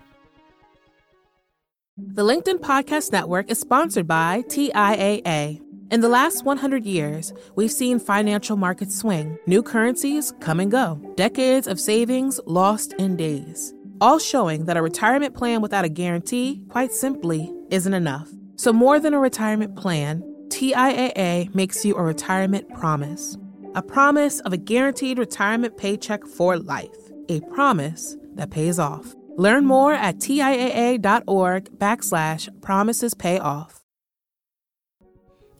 The 1.96 2.24
LinkedIn 2.24 2.58
Podcast 2.58 3.12
Network 3.12 3.50
is 3.50 3.60
sponsored 3.60 4.08
by 4.08 4.42
TIAA. 4.48 5.60
In 5.92 6.00
the 6.00 6.08
last 6.08 6.44
100 6.44 6.84
years, 6.84 7.32
we've 7.54 7.70
seen 7.70 8.00
financial 8.00 8.56
markets 8.56 8.98
swing, 8.98 9.38
new 9.46 9.62
currencies 9.62 10.32
come 10.40 10.58
and 10.58 10.70
go, 10.72 11.00
decades 11.14 11.68
of 11.68 11.78
savings 11.78 12.40
lost 12.46 12.94
in 12.94 13.14
days. 13.16 13.72
all 14.00 14.18
showing 14.18 14.64
that 14.66 14.76
a 14.76 14.82
retirement 14.82 15.34
plan 15.34 15.62
without 15.62 15.84
a 15.84 15.88
guarantee, 15.88 16.62
quite 16.68 16.92
simply, 16.92 17.52
isn't 17.70 17.94
enough. 17.94 18.28
So, 18.56 18.72
more 18.72 19.00
than 19.00 19.14
a 19.14 19.18
retirement 19.18 19.76
plan, 19.76 20.22
TIAA 20.48 21.54
makes 21.54 21.84
you 21.84 21.96
a 21.96 22.02
retirement 22.02 22.68
promise 22.74 23.36
a 23.74 23.82
promise 23.82 24.38
of 24.40 24.52
a 24.52 24.56
guaranteed 24.56 25.18
retirement 25.18 25.76
paycheck 25.76 26.24
for 26.24 26.56
life, 26.56 27.10
a 27.28 27.40
promise 27.40 28.16
that 28.34 28.50
pays 28.50 28.78
off. 28.78 29.14
Learn 29.36 29.66
more 29.66 29.92
at 29.92 30.18
TIAA.org 30.18 31.78
backslash 31.78 32.48
promises 32.62 33.14
pay 33.14 33.38
off. 33.38 33.80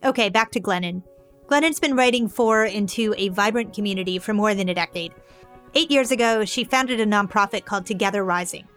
Okay, 0.04 0.28
back 0.28 0.52
to 0.52 0.60
Glennon. 0.60 1.02
Glennon's 1.46 1.80
been 1.80 1.96
writing 1.96 2.28
for 2.28 2.64
into 2.64 3.14
a 3.18 3.30
vibrant 3.30 3.74
community 3.74 4.18
for 4.18 4.32
more 4.32 4.54
than 4.54 4.68
a 4.68 4.74
decade. 4.74 5.12
Eight 5.74 5.90
years 5.90 6.12
ago, 6.12 6.44
she 6.44 6.62
founded 6.62 7.00
a 7.00 7.06
nonprofit 7.06 7.64
called 7.64 7.84
Together 7.84 8.24
Rising. 8.24 8.68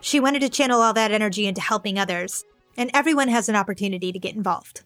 She 0.00 0.18
wanted 0.18 0.40
to 0.40 0.48
channel 0.48 0.80
all 0.80 0.94
that 0.94 1.12
energy 1.12 1.46
into 1.46 1.60
helping 1.60 1.98
others, 1.98 2.44
and 2.76 2.90
everyone 2.94 3.28
has 3.28 3.48
an 3.48 3.56
opportunity 3.56 4.12
to 4.12 4.18
get 4.18 4.34
involved. 4.34 4.82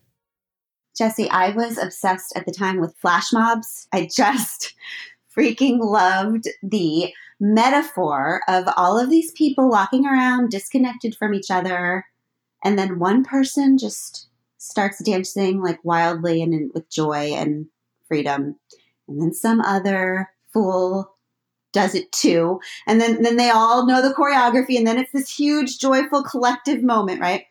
Jesse, 0.96 1.28
I 1.30 1.50
was 1.50 1.76
obsessed 1.78 2.34
at 2.36 2.46
the 2.46 2.52
time 2.52 2.80
with 2.80 2.96
flash 2.96 3.32
mobs. 3.32 3.86
I 3.92 4.08
just 4.14 4.74
freaking 5.36 5.78
loved 5.80 6.48
the 6.62 7.12
metaphor 7.38 8.40
of 8.48 8.64
all 8.76 8.98
of 8.98 9.10
these 9.10 9.30
people 9.32 9.68
walking 9.68 10.06
around 10.06 10.50
disconnected 10.50 11.14
from 11.14 11.34
each 11.34 11.50
other. 11.50 12.06
And 12.64 12.78
then 12.78 12.98
one 12.98 13.24
person 13.24 13.76
just 13.76 14.28
starts 14.56 15.02
dancing 15.02 15.62
like 15.62 15.78
wildly 15.84 16.42
and 16.42 16.70
with 16.74 16.90
joy 16.90 17.32
and 17.34 17.66
freedom. 18.08 18.56
And 19.06 19.20
then 19.20 19.32
some 19.32 19.60
other 19.60 20.30
fool 20.52 21.14
does 21.72 21.94
it 21.94 22.10
too. 22.12 22.58
And 22.86 23.00
then, 23.00 23.22
then 23.22 23.36
they 23.36 23.50
all 23.50 23.86
know 23.86 24.00
the 24.00 24.14
choreography. 24.14 24.78
And 24.78 24.86
then 24.86 24.98
it's 24.98 25.12
this 25.12 25.30
huge, 25.30 25.78
joyful, 25.78 26.22
collective 26.22 26.82
moment, 26.82 27.20
right? 27.20 27.44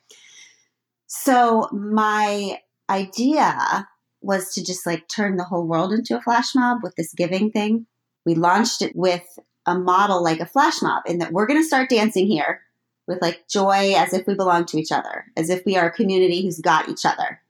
So 1.17 1.69
my 1.71 2.59
idea 2.89 3.87
was 4.21 4.53
to 4.53 4.63
just 4.63 4.85
like 4.85 5.07
turn 5.07 5.37
the 5.37 5.45
whole 5.45 5.65
world 5.65 5.93
into 5.93 6.17
a 6.17 6.21
flash 6.21 6.53
mob 6.53 6.83
with 6.83 6.93
this 6.95 7.13
giving 7.13 7.51
thing. 7.51 7.87
We 8.25 8.35
launched 8.35 8.81
it 8.81 8.95
with 8.95 9.23
a 9.65 9.79
model 9.79 10.21
like 10.21 10.41
a 10.41 10.45
flash 10.45 10.81
mob 10.81 11.03
in 11.07 11.19
that 11.19 11.31
we're 11.31 11.47
going 11.47 11.61
to 11.61 11.67
start 11.67 11.89
dancing 11.89 12.27
here 12.27 12.61
with 13.07 13.21
like 13.21 13.47
joy 13.47 13.93
as 13.95 14.13
if 14.13 14.27
we 14.27 14.35
belong 14.35 14.65
to 14.65 14.77
each 14.77 14.91
other, 14.91 15.25
as 15.37 15.49
if 15.49 15.65
we 15.65 15.77
are 15.77 15.87
a 15.87 15.91
community 15.91 16.43
who's 16.43 16.59
got 16.59 16.89
each 16.89 17.05
other. 17.05 17.41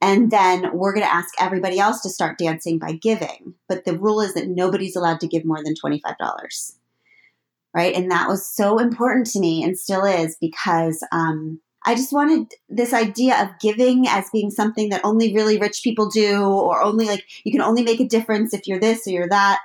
And 0.00 0.30
then 0.30 0.70
we're 0.72 0.94
going 0.94 1.06
to 1.06 1.14
ask 1.14 1.34
everybody 1.40 1.80
else 1.80 2.00
to 2.02 2.10
start 2.10 2.38
dancing 2.38 2.78
by 2.78 2.92
giving. 2.92 3.54
But 3.68 3.84
the 3.84 3.98
rule 3.98 4.20
is 4.20 4.34
that 4.34 4.48
nobody's 4.48 4.96
allowed 4.96 5.20
to 5.20 5.28
give 5.28 5.44
more 5.44 5.62
than 5.62 5.74
$25. 5.74 6.72
Right. 7.74 7.94
And 7.94 8.10
that 8.12 8.28
was 8.28 8.46
so 8.46 8.78
important 8.78 9.26
to 9.28 9.40
me 9.40 9.64
and 9.64 9.76
still 9.76 10.04
is 10.04 10.36
because 10.40 11.04
um, 11.10 11.60
I 11.84 11.94
just 11.94 12.12
wanted 12.12 12.52
this 12.68 12.94
idea 12.94 13.42
of 13.42 13.58
giving 13.60 14.08
as 14.08 14.30
being 14.30 14.50
something 14.50 14.88
that 14.88 15.02
only 15.04 15.34
really 15.34 15.58
rich 15.58 15.82
people 15.84 16.08
do, 16.08 16.42
or 16.42 16.82
only 16.82 17.06
like 17.06 17.24
you 17.44 17.52
can 17.52 17.60
only 17.60 17.82
make 17.82 18.00
a 18.00 18.08
difference 18.08 18.54
if 18.54 18.66
you're 18.66 18.80
this 18.80 19.06
or 19.06 19.10
you're 19.10 19.28
that. 19.28 19.60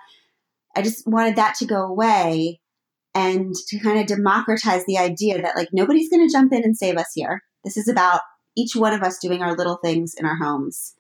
I 0.75 0.81
just 0.81 1.07
wanted 1.07 1.37
that 1.37 1.55
to 1.55 1.65
go 1.65 1.81
away 1.81 2.59
and 3.15 3.55
to 3.67 3.79
kind 3.79 3.99
of 3.99 4.05
democratize 4.05 4.85
the 4.85 4.97
idea 4.97 5.41
that 5.41 5.55
like 5.55 5.69
nobody's 5.71 6.09
going 6.09 6.27
to 6.27 6.31
jump 6.31 6.53
in 6.53 6.63
and 6.63 6.77
save 6.77 6.97
us 6.97 7.11
here. 7.15 7.43
This 7.63 7.77
is 7.77 7.87
about 7.87 8.21
each 8.55 8.75
one 8.75 8.93
of 8.93 9.01
us 9.01 9.17
doing 9.19 9.41
our 9.41 9.55
little 9.55 9.77
things 9.77 10.13
in 10.13 10.25
our 10.25 10.35
homes. 10.35 10.95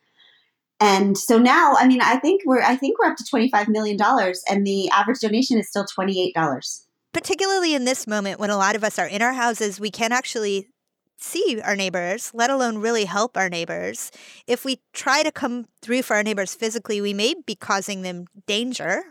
And 0.79 1.17
so 1.17 1.37
now, 1.37 1.75
I 1.77 1.87
mean, 1.87 2.01
I 2.01 2.17
think 2.17 2.41
we're 2.45 2.61
I 2.61 2.77
think 2.77 2.97
we're 2.97 3.09
up 3.09 3.17
to 3.17 3.25
25 3.29 3.67
million 3.67 3.97
dollars 3.97 4.41
and 4.49 4.65
the 4.65 4.89
average 4.89 5.19
donation 5.19 5.59
is 5.59 5.67
still 5.67 5.85
$28. 5.85 6.85
Particularly 7.11 7.73
in 7.73 7.85
this 7.85 8.07
moment 8.07 8.39
when 8.39 8.49
a 8.49 8.57
lot 8.57 8.75
of 8.75 8.83
us 8.83 8.97
are 8.97 9.07
in 9.07 9.21
our 9.21 9.33
houses, 9.33 9.79
we 9.79 9.91
can 9.91 10.11
actually 10.11 10.69
see 11.19 11.61
our 11.63 11.75
neighbors, 11.75 12.31
let 12.33 12.49
alone 12.49 12.77
really 12.77 13.05
help 13.05 13.37
our 13.37 13.49
neighbors. 13.49 14.11
If 14.47 14.65
we 14.65 14.79
try 14.93 15.23
to 15.23 15.31
come 15.31 15.65
through 15.81 16.03
for 16.03 16.15
our 16.15 16.23
neighbors 16.23 16.55
physically, 16.55 17.01
we 17.01 17.13
may 17.13 17.35
be 17.45 17.55
causing 17.55 18.01
them 18.01 18.25
danger 18.47 19.03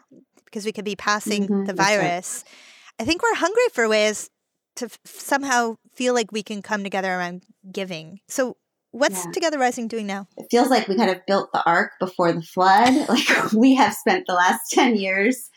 because 0.44 0.64
we 0.64 0.72
could 0.72 0.84
be 0.84 0.96
passing 0.96 1.44
mm-hmm, 1.44 1.64
the 1.64 1.74
virus. 1.74 2.44
Right. 2.46 3.02
I 3.02 3.04
think 3.04 3.22
we're 3.22 3.34
hungry 3.34 3.68
for 3.72 3.88
ways 3.88 4.30
to 4.76 4.86
f- 4.86 4.98
somehow 5.04 5.76
feel 5.92 6.14
like 6.14 6.32
we 6.32 6.42
can 6.42 6.62
come 6.62 6.82
together 6.82 7.12
around 7.12 7.44
giving. 7.70 8.20
So, 8.28 8.56
what's 8.90 9.24
yeah. 9.24 9.32
Together 9.32 9.58
Rising 9.58 9.88
doing 9.88 10.06
now? 10.06 10.26
It 10.36 10.46
feels 10.50 10.70
like 10.70 10.88
we 10.88 10.96
kind 10.96 11.10
of 11.10 11.18
built 11.26 11.50
the 11.52 11.62
ark 11.64 11.92
before 12.00 12.32
the 12.32 12.42
flood. 12.42 12.94
Like 13.08 13.52
we 13.52 13.74
have 13.74 13.94
spent 13.94 14.24
the 14.26 14.34
last 14.34 14.70
10 14.70 14.96
years. 14.96 15.50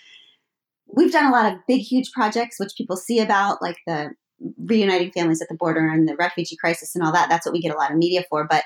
We've 0.94 1.12
done 1.12 1.28
a 1.28 1.32
lot 1.32 1.52
of 1.52 1.60
big, 1.68 1.82
huge 1.82 2.12
projects, 2.12 2.60
which 2.60 2.74
people 2.78 2.98
see 2.98 3.20
about, 3.20 3.62
like 3.62 3.78
the 3.88 4.12
reuniting 4.58 5.12
families 5.12 5.42
at 5.42 5.50
the 5.50 5.56
border 5.56 5.88
and 5.88 6.08
the 6.08 6.16
refugee 6.16 6.56
crisis 6.56 6.96
and 6.96 7.04
all 7.04 7.12
that. 7.12 7.30
That's 7.30 7.46
what 7.46 7.54
we 7.54 7.62
get 7.62 7.74
a 7.74 7.78
lot 7.78 7.92
of 7.92 7.98
media 7.98 8.24
for. 8.30 8.48
But 8.50 8.64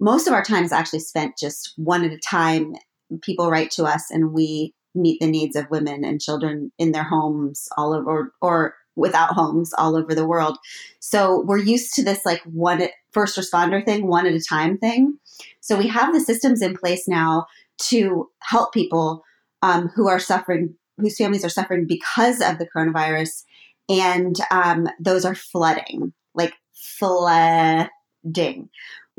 most 0.00 0.26
of 0.26 0.32
our 0.32 0.44
time 0.44 0.64
is 0.64 0.72
actually 0.72 1.00
spent 1.00 1.38
just 1.38 1.72
one 1.76 2.04
at 2.04 2.12
a 2.12 2.18
time. 2.18 2.74
People 3.22 3.50
write 3.50 3.70
to 3.72 3.84
us 3.84 4.10
and 4.10 4.32
we 4.32 4.74
meet 4.94 5.20
the 5.20 5.30
needs 5.30 5.56
of 5.56 5.70
women 5.70 6.04
and 6.04 6.20
children 6.20 6.72
in 6.78 6.92
their 6.92 7.04
homes 7.04 7.68
all 7.76 7.94
over 7.94 8.32
or, 8.40 8.74
without 8.96 9.32
homes 9.32 9.72
all 9.74 9.96
over 9.96 10.14
the 10.14 10.26
world. 10.26 10.58
So 10.98 11.42
we're 11.42 11.58
used 11.58 11.94
to 11.94 12.02
this 12.02 12.26
like 12.26 12.42
one 12.42 12.82
first 13.12 13.38
responder 13.38 13.84
thing, 13.84 14.08
one 14.08 14.26
at 14.26 14.34
a 14.34 14.40
time 14.40 14.76
thing. 14.76 15.18
So 15.60 15.78
we 15.78 15.86
have 15.86 16.12
the 16.12 16.20
systems 16.20 16.62
in 16.62 16.76
place 16.76 17.06
now 17.06 17.46
to 17.82 18.28
help 18.40 18.74
people 18.74 19.22
um, 19.62 19.88
who 19.94 20.08
are 20.08 20.18
suffering, 20.18 20.74
whose 20.96 21.16
families 21.16 21.44
are 21.44 21.48
suffering 21.48 21.86
because 21.86 22.40
of 22.40 22.58
the 22.58 22.66
coronavirus 22.66 23.44
and 23.88 24.36
um, 24.50 24.88
those 25.00 25.24
are 25.24 25.34
flooding, 25.34 26.12
like 26.34 26.54
flooding. 26.98 27.88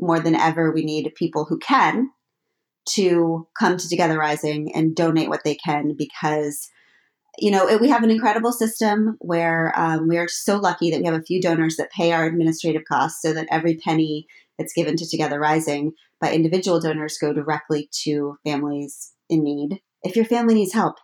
More 0.00 0.20
than 0.20 0.34
ever, 0.34 0.72
we 0.72 0.84
need 0.84 1.12
people 1.14 1.44
who 1.44 1.58
can 1.58 2.10
to 2.90 3.46
come 3.58 3.76
to 3.76 3.88
Together 3.88 4.18
Rising 4.18 4.74
and 4.74 4.96
donate 4.96 5.28
what 5.28 5.44
they 5.44 5.54
can 5.54 5.94
because 5.96 6.70
you 7.38 7.50
know, 7.50 7.78
we 7.80 7.88
have 7.88 8.02
an 8.02 8.10
incredible 8.10 8.52
system 8.52 9.16
where 9.20 9.72
um, 9.78 10.08
we 10.08 10.18
are 10.18 10.28
so 10.28 10.56
lucky 10.56 10.90
that 10.90 11.00
we 11.00 11.06
have 11.06 11.14
a 11.14 11.22
few 11.22 11.40
donors 11.40 11.76
that 11.76 11.90
pay 11.90 12.12
our 12.12 12.24
administrative 12.26 12.82
costs 12.86 13.22
so 13.22 13.32
that 13.32 13.46
every 13.50 13.76
penny 13.76 14.26
that's 14.58 14.74
given 14.74 14.96
to 14.96 15.08
Together 15.08 15.38
Rising 15.38 15.92
by 16.20 16.32
individual 16.32 16.80
donors 16.80 17.18
go 17.18 17.32
directly 17.32 17.88
to 18.02 18.36
families 18.44 19.12
in 19.28 19.42
need. 19.42 19.80
If 20.02 20.16
your 20.16 20.24
family 20.24 20.54
needs 20.54 20.74
help, 20.74 20.96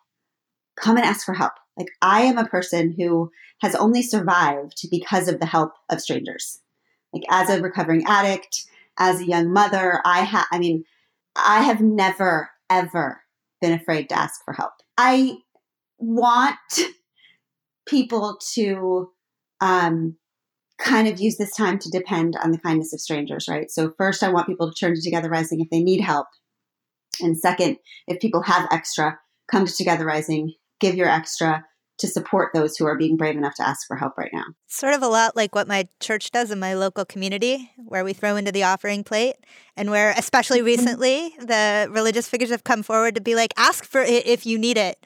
come 0.78 0.96
and 0.96 1.06
ask 1.06 1.24
for 1.24 1.34
help. 1.34 1.52
Like, 1.76 1.90
I 2.00 2.22
am 2.22 2.38
a 2.38 2.48
person 2.48 2.94
who 2.96 3.30
has 3.60 3.74
only 3.74 4.02
survived 4.02 4.80
because 4.90 5.28
of 5.28 5.40
the 5.40 5.46
help 5.46 5.72
of 5.90 6.00
strangers. 6.00 6.60
Like, 7.12 7.24
as 7.30 7.50
a 7.50 7.60
recovering 7.60 8.04
addict, 8.06 8.64
as 8.98 9.20
a 9.20 9.26
young 9.26 9.52
mother, 9.52 10.00
I 10.04 10.20
have, 10.20 10.46
I 10.50 10.58
mean, 10.58 10.84
I 11.36 11.62
have 11.62 11.80
never, 11.80 12.50
ever 12.70 13.20
been 13.60 13.72
afraid 13.72 14.08
to 14.08 14.18
ask 14.18 14.42
for 14.44 14.54
help. 14.54 14.72
I 14.96 15.36
want 15.98 16.56
people 17.86 18.38
to 18.54 19.10
um, 19.60 20.16
kind 20.78 21.08
of 21.08 21.20
use 21.20 21.36
this 21.36 21.54
time 21.54 21.78
to 21.78 21.90
depend 21.90 22.36
on 22.42 22.52
the 22.52 22.58
kindness 22.58 22.92
of 22.92 23.00
strangers, 23.00 23.46
right? 23.48 23.70
So, 23.70 23.92
first, 23.98 24.22
I 24.22 24.30
want 24.30 24.46
people 24.46 24.70
to 24.70 24.78
turn 24.78 24.94
to 24.94 25.02
Together 25.02 25.28
Rising 25.28 25.60
if 25.60 25.68
they 25.70 25.82
need 25.82 26.00
help. 26.00 26.26
And 27.20 27.38
second, 27.38 27.78
if 28.06 28.20
people 28.20 28.42
have 28.42 28.68
extra, 28.70 29.18
come 29.50 29.66
to 29.66 29.72
Together 29.72 30.04
Rising 30.04 30.54
give 30.80 30.94
your 30.94 31.08
extra 31.08 31.64
to 31.98 32.06
support 32.06 32.50
those 32.52 32.76
who 32.76 32.84
are 32.84 32.98
being 32.98 33.16
brave 33.16 33.36
enough 33.36 33.54
to 33.54 33.66
ask 33.66 33.86
for 33.86 33.96
help 33.96 34.18
right 34.18 34.30
now. 34.32 34.44
Sort 34.66 34.92
of 34.92 35.02
a 35.02 35.08
lot 35.08 35.34
like 35.34 35.54
what 35.54 35.66
my 35.66 35.88
church 35.98 36.30
does 36.30 36.50
in 36.50 36.60
my 36.60 36.74
local 36.74 37.06
community, 37.06 37.70
where 37.76 38.04
we 38.04 38.12
throw 38.12 38.36
into 38.36 38.52
the 38.52 38.64
offering 38.64 39.02
plate, 39.02 39.36
and 39.78 39.90
where, 39.90 40.12
especially 40.18 40.58
mm-hmm. 40.58 40.66
recently, 40.66 41.34
the 41.38 41.88
religious 41.90 42.28
figures 42.28 42.50
have 42.50 42.64
come 42.64 42.82
forward 42.82 43.14
to 43.14 43.22
be 43.22 43.34
like, 43.34 43.54
ask 43.56 43.84
for 43.84 44.02
it 44.02 44.26
if 44.26 44.44
you 44.44 44.58
need 44.58 44.76
it. 44.76 45.02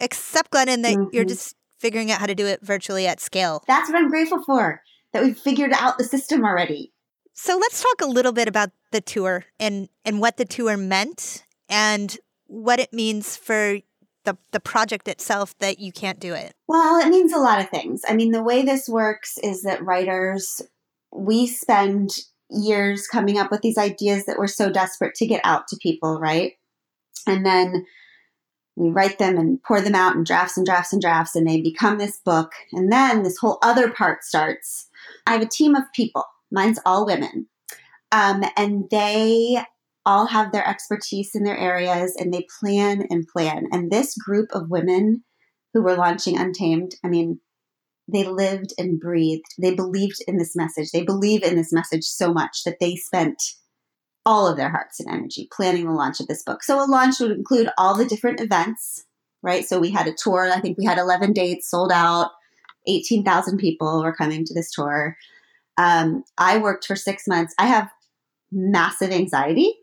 Except, 0.00 0.50
Glennon, 0.50 0.82
that 0.82 0.96
mm-hmm. 0.96 1.14
you're 1.14 1.24
just 1.24 1.56
figuring 1.78 2.10
out 2.10 2.20
how 2.20 2.26
to 2.26 2.34
do 2.34 2.46
it 2.46 2.60
virtually 2.62 3.06
at 3.06 3.20
scale. 3.20 3.64
That's 3.66 3.88
what 3.88 3.96
I'm 3.96 4.10
grateful 4.10 4.42
for, 4.44 4.82
that 5.14 5.22
we've 5.22 5.38
figured 5.38 5.72
out 5.72 5.96
the 5.96 6.04
system 6.04 6.44
already. 6.44 6.92
So 7.32 7.56
let's 7.56 7.82
talk 7.82 8.02
a 8.02 8.06
little 8.06 8.32
bit 8.32 8.48
about 8.48 8.70
the 8.92 9.00
tour 9.00 9.46
and, 9.58 9.88
and 10.04 10.20
what 10.20 10.36
the 10.36 10.44
tour 10.44 10.76
meant 10.76 11.44
and 11.70 12.16
what 12.46 12.80
it 12.80 12.92
means 12.92 13.36
for 13.36 13.78
the 14.24 14.36
the 14.52 14.60
project 14.60 15.08
itself 15.08 15.56
that 15.58 15.78
you 15.78 15.92
can't 15.92 16.20
do 16.20 16.34
it? 16.34 16.54
Well, 16.66 16.98
it 16.98 17.08
means 17.08 17.32
a 17.32 17.38
lot 17.38 17.60
of 17.60 17.68
things. 17.68 18.02
I 18.08 18.14
mean, 18.14 18.32
the 18.32 18.42
way 18.42 18.62
this 18.62 18.88
works 18.88 19.38
is 19.38 19.62
that 19.62 19.84
writers 19.84 20.62
we 21.14 21.46
spend 21.46 22.10
years 22.50 23.06
coming 23.06 23.38
up 23.38 23.50
with 23.50 23.62
these 23.62 23.78
ideas 23.78 24.26
that 24.26 24.38
we're 24.38 24.46
so 24.46 24.70
desperate 24.70 25.14
to 25.14 25.26
get 25.26 25.40
out 25.44 25.68
to 25.68 25.76
people, 25.76 26.18
right? 26.18 26.54
And 27.26 27.46
then 27.46 27.86
we 28.76 28.90
write 28.90 29.18
them 29.18 29.38
and 29.38 29.62
pour 29.62 29.80
them 29.80 29.94
out 29.94 30.16
in 30.16 30.24
drafts 30.24 30.56
and 30.56 30.66
drafts 30.66 30.92
and 30.92 31.00
drafts, 31.00 31.36
and 31.36 31.46
they 31.46 31.60
become 31.60 31.98
this 31.98 32.18
book. 32.24 32.52
And 32.72 32.90
then 32.90 33.22
this 33.22 33.38
whole 33.38 33.58
other 33.62 33.90
part 33.90 34.24
starts. 34.24 34.88
I 35.26 35.32
have 35.32 35.42
a 35.42 35.46
team 35.46 35.74
of 35.74 35.84
people, 35.94 36.24
mine's 36.50 36.80
all 36.84 37.06
women. 37.06 37.46
Um, 38.10 38.44
and 38.56 38.88
they 38.90 39.64
all 40.06 40.26
have 40.26 40.52
their 40.52 40.66
expertise 40.66 41.34
in 41.34 41.44
their 41.44 41.56
areas 41.56 42.14
and 42.18 42.32
they 42.32 42.46
plan 42.60 43.06
and 43.10 43.26
plan. 43.26 43.66
And 43.72 43.90
this 43.90 44.16
group 44.16 44.48
of 44.52 44.70
women 44.70 45.24
who 45.72 45.82
were 45.82 45.96
launching 45.96 46.38
Untamed, 46.38 46.94
I 47.04 47.08
mean, 47.08 47.40
they 48.12 48.24
lived 48.24 48.74
and 48.76 49.00
breathed. 49.00 49.46
They 49.60 49.74
believed 49.74 50.22
in 50.28 50.36
this 50.36 50.54
message. 50.54 50.90
They 50.90 51.04
believe 51.04 51.42
in 51.42 51.56
this 51.56 51.72
message 51.72 52.04
so 52.04 52.32
much 52.32 52.64
that 52.64 52.76
they 52.80 52.96
spent 52.96 53.42
all 54.26 54.46
of 54.46 54.56
their 54.56 54.70
hearts 54.70 55.00
and 55.00 55.08
energy 55.08 55.48
planning 55.52 55.86
the 55.86 55.92
launch 55.92 56.20
of 56.20 56.26
this 56.26 56.42
book. 56.42 56.62
So 56.62 56.82
a 56.82 56.86
launch 56.86 57.20
would 57.20 57.30
include 57.30 57.68
all 57.76 57.96
the 57.96 58.06
different 58.06 58.40
events, 58.40 59.04
right? 59.42 59.64
So 59.64 59.78
we 59.78 59.90
had 59.90 60.06
a 60.06 60.14
tour. 60.14 60.50
I 60.50 60.60
think 60.60 60.78
we 60.78 60.84
had 60.84 60.98
11 60.98 61.32
dates 61.32 61.70
sold 61.70 61.92
out. 61.92 62.30
18,000 62.86 63.58
people 63.58 64.02
were 64.02 64.14
coming 64.14 64.44
to 64.44 64.54
this 64.54 64.70
tour. 64.70 65.16
Um, 65.76 66.24
I 66.38 66.58
worked 66.58 66.86
for 66.86 66.96
six 66.96 67.26
months. 67.26 67.54
I 67.58 67.66
have 67.66 67.90
massive 68.52 69.10
anxiety. 69.10 69.74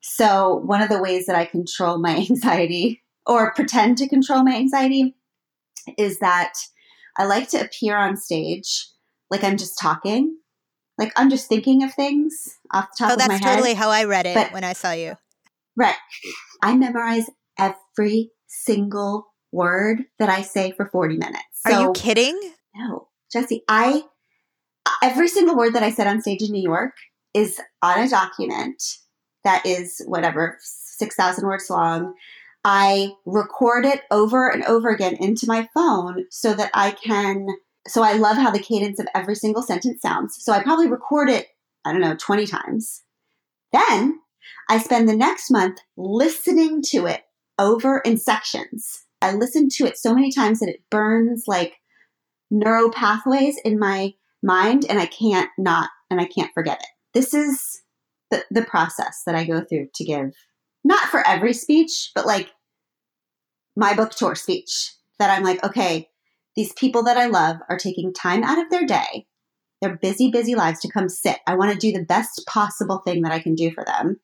So 0.00 0.56
one 0.56 0.82
of 0.82 0.88
the 0.88 1.00
ways 1.00 1.26
that 1.26 1.36
I 1.36 1.44
control 1.44 1.98
my 1.98 2.16
anxiety 2.30 3.02
or 3.26 3.54
pretend 3.54 3.98
to 3.98 4.08
control 4.08 4.42
my 4.42 4.56
anxiety 4.56 5.14
is 5.98 6.18
that 6.18 6.54
I 7.18 7.24
like 7.24 7.48
to 7.50 7.60
appear 7.60 7.96
on 7.96 8.16
stage 8.16 8.86
like 9.30 9.44
I'm 9.44 9.56
just 9.56 9.78
talking 9.78 10.36
like 11.00 11.12
I'm 11.16 11.30
just 11.30 11.48
thinking 11.48 11.82
of 11.82 11.94
things 11.94 12.58
off 12.72 12.88
the 12.90 13.04
top 13.04 13.10
oh, 13.10 13.14
of 13.14 13.18
my 13.20 13.34
head. 13.34 13.42
that's 13.42 13.54
totally 13.54 13.74
how 13.74 13.88
I 13.88 14.04
read 14.04 14.26
it 14.26 14.34
but, 14.34 14.52
when 14.52 14.64
I 14.64 14.74
saw 14.74 14.92
you. 14.92 15.16
Right. 15.74 15.96
I 16.62 16.76
memorize 16.76 17.30
every 17.58 18.30
single 18.46 19.26
word 19.50 20.04
that 20.18 20.28
I 20.28 20.42
say 20.42 20.72
for 20.72 20.86
40 20.86 21.16
minutes. 21.16 21.42
So, 21.66 21.72
Are 21.72 21.82
you 21.82 21.92
kidding? 21.94 22.38
No. 22.74 23.08
Jesse, 23.32 23.62
I 23.66 24.02
every 25.02 25.28
single 25.28 25.56
word 25.56 25.74
that 25.74 25.82
I 25.82 25.90
said 25.90 26.06
on 26.06 26.20
stage 26.20 26.42
in 26.42 26.52
New 26.52 26.62
York 26.62 26.92
is 27.32 27.60
on 27.80 28.00
a 28.00 28.08
document 28.08 28.82
that 29.44 29.64
is 29.66 30.02
whatever 30.06 30.58
6,000 30.60 31.46
words 31.46 31.70
long. 31.70 32.14
I 32.64 33.12
record 33.24 33.86
it 33.86 34.02
over 34.10 34.48
and 34.48 34.64
over 34.64 34.90
again 34.90 35.14
into 35.14 35.46
my 35.46 35.68
phone 35.72 36.26
so 36.30 36.54
that 36.54 36.70
I 36.74 36.90
can 36.90 37.46
so 37.88 38.02
I 38.02 38.12
love 38.12 38.36
how 38.36 38.50
the 38.50 38.58
cadence 38.58 39.00
of 39.00 39.08
every 39.14 39.34
single 39.34 39.62
sentence 39.62 40.02
sounds. 40.02 40.36
So 40.38 40.52
I 40.52 40.62
probably 40.62 40.86
record 40.86 41.30
it, 41.30 41.46
I 41.84 41.92
don't 41.92 42.02
know, 42.02 42.14
20 42.14 42.46
times. 42.46 43.02
Then 43.72 44.20
I 44.68 44.78
spend 44.78 45.08
the 45.08 45.16
next 45.16 45.50
month 45.50 45.78
listening 45.96 46.82
to 46.88 47.06
it 47.06 47.22
over 47.58 47.98
in 48.00 48.18
sections. 48.18 49.04
I 49.22 49.32
listen 49.32 49.68
to 49.76 49.86
it 49.86 49.96
so 49.96 50.14
many 50.14 50.30
times 50.30 50.60
that 50.60 50.68
it 50.68 50.82
burns 50.90 51.44
like 51.46 51.76
neural 52.50 52.90
pathways 52.90 53.58
in 53.64 53.78
my 53.78 54.14
mind 54.42 54.84
and 54.88 54.98
I 54.98 55.06
can't 55.06 55.50
not 55.58 55.90
and 56.10 56.20
I 56.20 56.26
can't 56.26 56.52
forget 56.52 56.80
it. 56.80 56.88
This 57.14 57.34
is 57.34 57.82
the, 58.30 58.44
the 58.50 58.64
process 58.64 59.22
that 59.26 59.34
I 59.34 59.44
go 59.44 59.64
through 59.64 59.88
to 59.94 60.04
give 60.04 60.32
not 60.84 61.08
for 61.08 61.26
every 61.26 61.52
speech, 61.52 62.10
but 62.14 62.26
like 62.26 62.50
my 63.76 63.94
book 63.94 64.10
tour 64.10 64.34
speech 64.34 64.94
that 65.18 65.30
I'm 65.30 65.44
like, 65.44 65.62
okay, 65.64 66.08
these 66.56 66.72
people 66.72 67.02
that 67.04 67.16
I 67.16 67.26
love 67.26 67.58
are 67.68 67.78
taking 67.78 68.12
time 68.12 68.42
out 68.42 68.58
of 68.58 68.70
their 68.70 68.86
day, 68.86 69.26
their 69.80 69.96
busy, 69.96 70.30
busy 70.30 70.54
lives 70.54 70.80
to 70.80 70.90
come 70.90 71.08
sit. 71.08 71.38
I 71.46 71.54
want 71.54 71.72
to 71.72 71.78
do 71.78 71.92
the 71.92 72.04
best 72.04 72.42
possible 72.46 72.98
thing 72.98 73.22
that 73.22 73.32
I 73.32 73.40
can 73.40 73.54
do 73.54 73.70
for 73.70 73.84
them. 73.84 74.20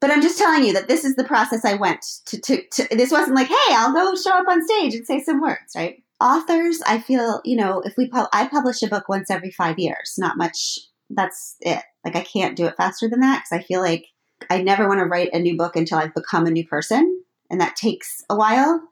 But 0.00 0.10
I'm 0.10 0.22
just 0.22 0.38
telling 0.38 0.64
you 0.64 0.72
that 0.74 0.86
this 0.86 1.04
is 1.04 1.16
the 1.16 1.24
process 1.24 1.64
I 1.64 1.74
went 1.74 2.04
to, 2.26 2.40
to, 2.40 2.62
to 2.62 2.96
this 2.96 3.10
wasn't 3.10 3.34
like, 3.34 3.48
hey, 3.48 3.74
I'll 3.74 3.92
go 3.92 4.14
show 4.14 4.32
up 4.32 4.46
on 4.46 4.64
stage 4.64 4.94
and 4.94 5.04
say 5.04 5.20
some 5.20 5.40
words, 5.40 5.72
right? 5.74 6.02
Authors, 6.20 6.80
I 6.86 7.00
feel, 7.00 7.40
you 7.44 7.56
know, 7.56 7.80
if 7.80 7.94
we, 7.96 8.08
pu- 8.08 8.28
I 8.32 8.46
publish 8.46 8.82
a 8.82 8.88
book 8.88 9.08
once 9.08 9.30
every 9.30 9.50
five 9.50 9.78
years, 9.78 10.14
not 10.16 10.36
much, 10.36 10.78
that's 11.10 11.56
it. 11.60 11.82
Like 12.04 12.16
I 12.16 12.22
can't 12.22 12.56
do 12.56 12.66
it 12.66 12.76
faster 12.76 13.08
than 13.08 13.20
that 13.20 13.42
because 13.44 13.62
I 13.62 13.66
feel 13.66 13.80
like 13.80 14.06
I 14.50 14.62
never 14.62 14.88
want 14.88 15.00
to 15.00 15.06
write 15.06 15.30
a 15.32 15.38
new 15.38 15.56
book 15.56 15.76
until 15.76 15.98
I've 15.98 16.14
become 16.14 16.46
a 16.46 16.50
new 16.50 16.66
person. 16.66 17.22
And 17.50 17.60
that 17.60 17.76
takes 17.76 18.22
a 18.28 18.36
while. 18.36 18.82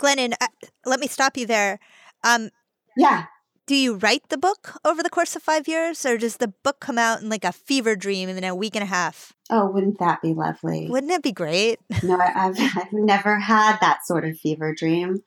Glennon, 0.00 0.34
uh, 0.40 0.48
let 0.84 1.00
me 1.00 1.06
stop 1.06 1.36
you 1.36 1.46
there. 1.46 1.78
Um, 2.24 2.50
yeah. 2.96 3.26
Do 3.66 3.76
you 3.76 3.94
write 3.94 4.28
the 4.30 4.38
book 4.38 4.80
over 4.84 5.00
the 5.00 5.10
course 5.10 5.36
of 5.36 5.42
five 5.42 5.68
years, 5.68 6.04
or 6.04 6.18
does 6.18 6.38
the 6.38 6.48
book 6.48 6.80
come 6.80 6.98
out 6.98 7.22
in 7.22 7.28
like 7.28 7.44
a 7.44 7.52
fever 7.52 7.94
dream 7.94 8.28
in 8.28 8.42
a 8.42 8.54
week 8.54 8.74
and 8.74 8.82
a 8.82 8.86
half? 8.86 9.32
Oh, 9.48 9.70
wouldn't 9.70 10.00
that 10.00 10.20
be 10.22 10.34
lovely? 10.34 10.88
Wouldn't 10.90 11.12
it 11.12 11.22
be 11.22 11.30
great? 11.30 11.78
no, 12.02 12.18
I've, 12.18 12.56
I've 12.76 12.92
never 12.92 13.38
had 13.38 13.78
that 13.80 14.04
sort 14.04 14.24
of 14.24 14.36
fever 14.38 14.74
dream. 14.74 15.22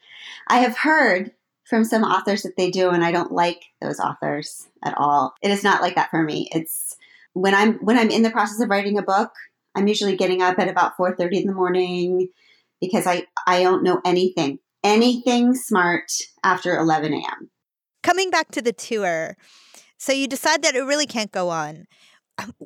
I 0.48 0.58
have 0.58 0.76
heard 0.76 1.32
from 1.64 1.84
some 1.84 2.04
authors 2.04 2.44
that 2.44 2.58
they 2.58 2.70
do, 2.70 2.90
and 2.90 3.04
I 3.04 3.12
don't 3.12 3.32
like 3.32 3.64
those 3.82 4.00
authors 4.00 4.68
at 4.84 4.98
all. 4.98 5.34
It 5.42 5.52
is 5.52 5.64
not 5.64 5.82
like 5.82 5.96
that 5.96 6.10
for 6.10 6.24
me. 6.24 6.50
It's 6.52 6.96
when 7.34 7.56
I'm 7.56 7.76
when 7.76 7.98
I'm 7.98 8.10
in 8.10 8.24
the 8.24 8.32
process 8.32 8.62
of 8.62 8.70
writing 8.70 8.98
a 8.98 9.04
book, 9.04 9.32
I'm 9.76 9.88
usually 9.88 10.16
getting 10.16 10.42
up 10.42 10.60
at 10.60 10.68
about 10.68 10.98
4:30 10.98 11.42
in 11.42 11.48
the 11.48 11.54
morning 11.54 12.30
because 12.80 13.08
I 13.08 13.28
I 13.48 13.64
don't 13.64 13.84
know 13.84 14.02
anything 14.06 14.60
anything 14.84 15.56
smart 15.56 16.12
after 16.44 16.78
11 16.78 17.14
a.m. 17.14 17.50
Coming 18.04 18.30
back 18.30 18.52
to 18.52 18.62
the 18.62 18.74
tour, 18.74 19.38
so 19.98 20.12
you 20.12 20.28
decide 20.28 20.62
that 20.64 20.76
it 20.76 20.84
really 20.84 21.08
can't 21.08 21.32
go 21.32 21.50
on. 21.50 21.86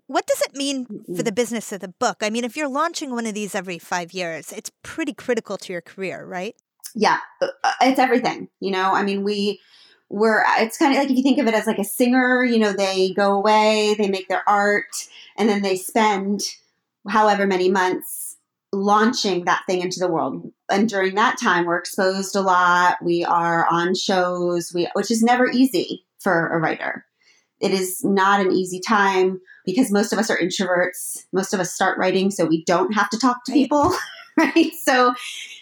What 0.07 0.25
does 0.25 0.41
it 0.41 0.55
mean 0.55 0.87
for 1.15 1.23
the 1.23 1.31
business 1.31 1.73
of 1.73 1.81
the 1.81 1.89
book? 1.89 2.17
I 2.21 2.29
mean, 2.29 2.45
if 2.45 2.55
you're 2.55 2.69
launching 2.69 3.11
one 3.11 3.25
of 3.25 3.33
these 3.33 3.53
every 3.53 3.77
five 3.77 4.13
years, 4.13 4.53
it's 4.53 4.71
pretty 4.81 5.13
critical 5.13 5.57
to 5.57 5.73
your 5.73 5.81
career, 5.81 6.25
right? 6.25 6.55
Yeah, 6.95 7.19
uh, 7.41 7.47
uh, 7.63 7.71
it's 7.81 7.99
everything. 7.99 8.49
You 8.59 8.71
know, 8.71 8.93
I 8.93 9.03
mean, 9.03 9.23
we 9.23 9.59
we're 10.09 10.43
it's 10.59 10.77
kind 10.77 10.93
of 10.93 10.99
like 10.99 11.09
if 11.09 11.17
you 11.17 11.23
think 11.23 11.39
of 11.39 11.47
it 11.47 11.53
as 11.53 11.67
like 11.67 11.79
a 11.79 11.83
singer, 11.83 12.43
you 12.43 12.59
know, 12.59 12.73
they 12.73 13.13
go 13.13 13.33
away, 13.33 13.95
they 13.97 14.09
make 14.09 14.27
their 14.27 14.47
art, 14.47 14.85
and 15.37 15.49
then 15.49 15.61
they 15.61 15.75
spend 15.75 16.41
however 17.09 17.47
many 17.47 17.69
months 17.69 18.37
launching 18.73 19.45
that 19.45 19.63
thing 19.65 19.81
into 19.81 19.99
the 19.99 20.07
world. 20.11 20.51
And 20.69 20.89
during 20.89 21.15
that 21.15 21.39
time, 21.39 21.65
we're 21.65 21.77
exposed 21.77 22.35
a 22.35 22.41
lot. 22.41 22.97
We 23.01 23.23
are 23.23 23.65
on 23.69 23.95
shows, 23.95 24.71
we, 24.73 24.89
which 24.93 25.09
is 25.09 25.23
never 25.23 25.49
easy 25.49 26.05
for 26.19 26.49
a 26.49 26.59
writer. 26.59 27.05
It 27.59 27.71
is 27.71 28.03
not 28.03 28.41
an 28.41 28.51
easy 28.51 28.79
time 28.79 29.39
because 29.65 29.91
most 29.91 30.13
of 30.13 30.19
us 30.19 30.29
are 30.29 30.37
introverts. 30.37 31.25
Most 31.31 31.53
of 31.53 31.59
us 31.59 31.73
start 31.73 31.97
writing 31.97 32.29
so 32.29 32.45
we 32.45 32.63
don't 32.65 32.93
have 32.93 33.09
to 33.09 33.17
talk 33.17 33.45
to 33.45 33.51
people, 33.51 33.95
right? 34.37 34.71
So 34.83 35.13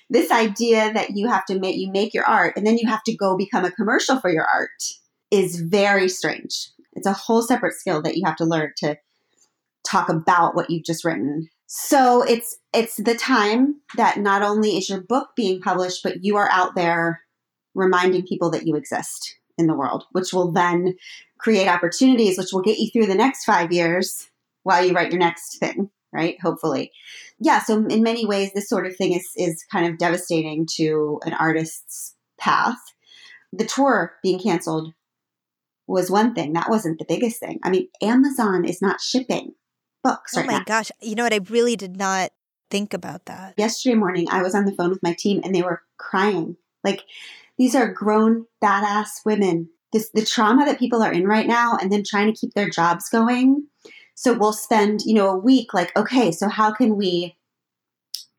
this 0.10 0.32
idea 0.32 0.94
that 0.94 1.12
you 1.16 1.28
have 1.28 1.46
to 1.46 1.60
make 1.60 1.78
you 1.78 1.92
make 1.92 2.14
your 2.14 2.26
art 2.26 2.54
and 2.56 2.66
then 2.66 2.78
you 2.78 2.88
have 2.88 3.04
to 3.04 3.16
go 3.16 3.36
become 3.36 3.66
a 3.66 3.72
commercial 3.72 4.20
for 4.20 4.30
your 4.30 4.46
art 4.46 4.70
is 5.32 5.60
very 5.60 6.08
strange. 6.08 6.70
It's 6.94 7.08
a 7.08 7.14
whole 7.14 7.42
separate 7.42 7.74
skill 7.74 8.02
that 8.04 8.16
you 8.16 8.24
have 8.26 8.38
to 8.38 8.46
learn 8.46 8.72
to 8.78 8.98
talk 9.86 10.10
about 10.10 10.56
what 10.56 10.70
you've 10.70 10.86
just 10.86 11.04
written 11.04 11.50
so 11.68 12.24
it's 12.24 12.58
it's 12.74 12.98
the 12.98 13.16
time 13.16 13.82
that 13.98 14.18
not 14.20 14.42
only 14.42 14.78
is 14.78 14.90
your 14.90 15.02
book 15.02 15.30
being 15.36 15.62
published, 15.62 16.04
but 16.04 16.24
you 16.24 16.38
are 16.38 16.50
out 16.52 16.76
there 16.76 17.22
reminding 17.74 18.26
people 18.26 18.50
that 18.52 18.68
you 18.68 18.76
exist 18.76 19.36
in 19.58 19.68
the 19.68 19.74
world, 19.74 20.06
which 20.12 20.34
will 20.34 20.52
then 20.52 20.96
create 21.40 21.68
opportunities, 21.68 22.38
which 22.38 22.54
will 22.54 22.62
get 22.62 22.78
you 22.78 22.90
through 22.92 23.08
the 23.08 23.16
next 23.16 23.46
five 23.46 23.72
years 23.72 24.30
while 24.64 24.86
you 24.86 24.94
write 24.94 25.12
your 25.12 25.20
next 25.20 25.58
thing, 25.58 25.90
right? 26.16 26.38
Hopefully. 26.42 26.92
Yeah, 27.40 27.62
so 27.62 27.86
in 27.86 28.02
many 28.02 28.26
ways, 28.26 28.52
this 28.54 28.70
sort 28.70 28.88
of 28.88 28.96
thing 28.96 29.14
is, 29.14 29.28
is 29.36 29.64
kind 29.72 29.86
of 29.86 29.98
devastating 29.98 30.66
to 30.78 31.20
an 31.26 31.34
artist's 31.34 32.16
path. 32.40 32.80
The 33.52 33.66
tour 33.66 34.14
being 34.24 34.40
canceled 34.40 34.94
was 35.88 36.10
one 36.10 36.34
thing. 36.34 36.54
That 36.54 36.70
wasn't 36.70 37.00
the 37.00 37.06
biggest 37.08 37.40
thing. 37.40 37.60
I 37.64 37.70
mean, 37.70 37.90
Amazon 38.02 38.66
is 38.66 38.82
not 38.82 39.02
shipping 39.02 39.54
books. 40.04 40.34
Oh 40.36 40.42
right 40.42 40.48
my 40.48 40.58
now. 40.60 40.64
gosh. 40.66 40.92
You 41.02 41.16
know 41.16 41.24
what? 41.24 41.34
I 41.34 41.42
really 41.50 41.76
did 41.76 41.98
not 41.98 42.32
think 42.72 42.94
about 42.94 43.26
that. 43.26 43.56
Yesterday 43.58 43.96
morning, 43.96 44.28
I 44.32 44.42
was 44.42 44.56
on 44.56 44.66
the 44.66 44.74
phone 44.74 44.90
with 44.90 45.04
my 45.04 45.16
team 45.18 45.42
and 45.44 45.54
they 45.54 45.62
were 45.62 45.82
crying. 45.98 46.58
Like, 46.84 47.04
these 47.58 47.76
are 47.76 47.92
grown, 47.92 48.46
badass 48.64 49.26
women. 49.26 49.70
This, 49.94 50.10
the 50.14 50.26
trauma 50.26 50.66
that 50.66 50.80
people 50.80 51.02
are 51.02 51.14
in 51.14 51.26
right 51.26 51.48
now 51.48 51.78
and 51.80 51.92
then 51.92 52.04
trying 52.06 52.32
to 52.32 52.40
keep 52.40 52.54
their 52.54 52.70
jobs 52.70 53.10
going. 53.10 53.68
So 54.16 54.34
we'll 54.34 54.54
spend, 54.54 55.02
you 55.06 55.14
know, 55.14 55.30
a 55.30 55.38
week 55.38 55.74
like, 55.74 55.96
okay, 55.96 56.32
so 56.32 56.48
how 56.48 56.72
can 56.74 56.96
we 56.96 57.36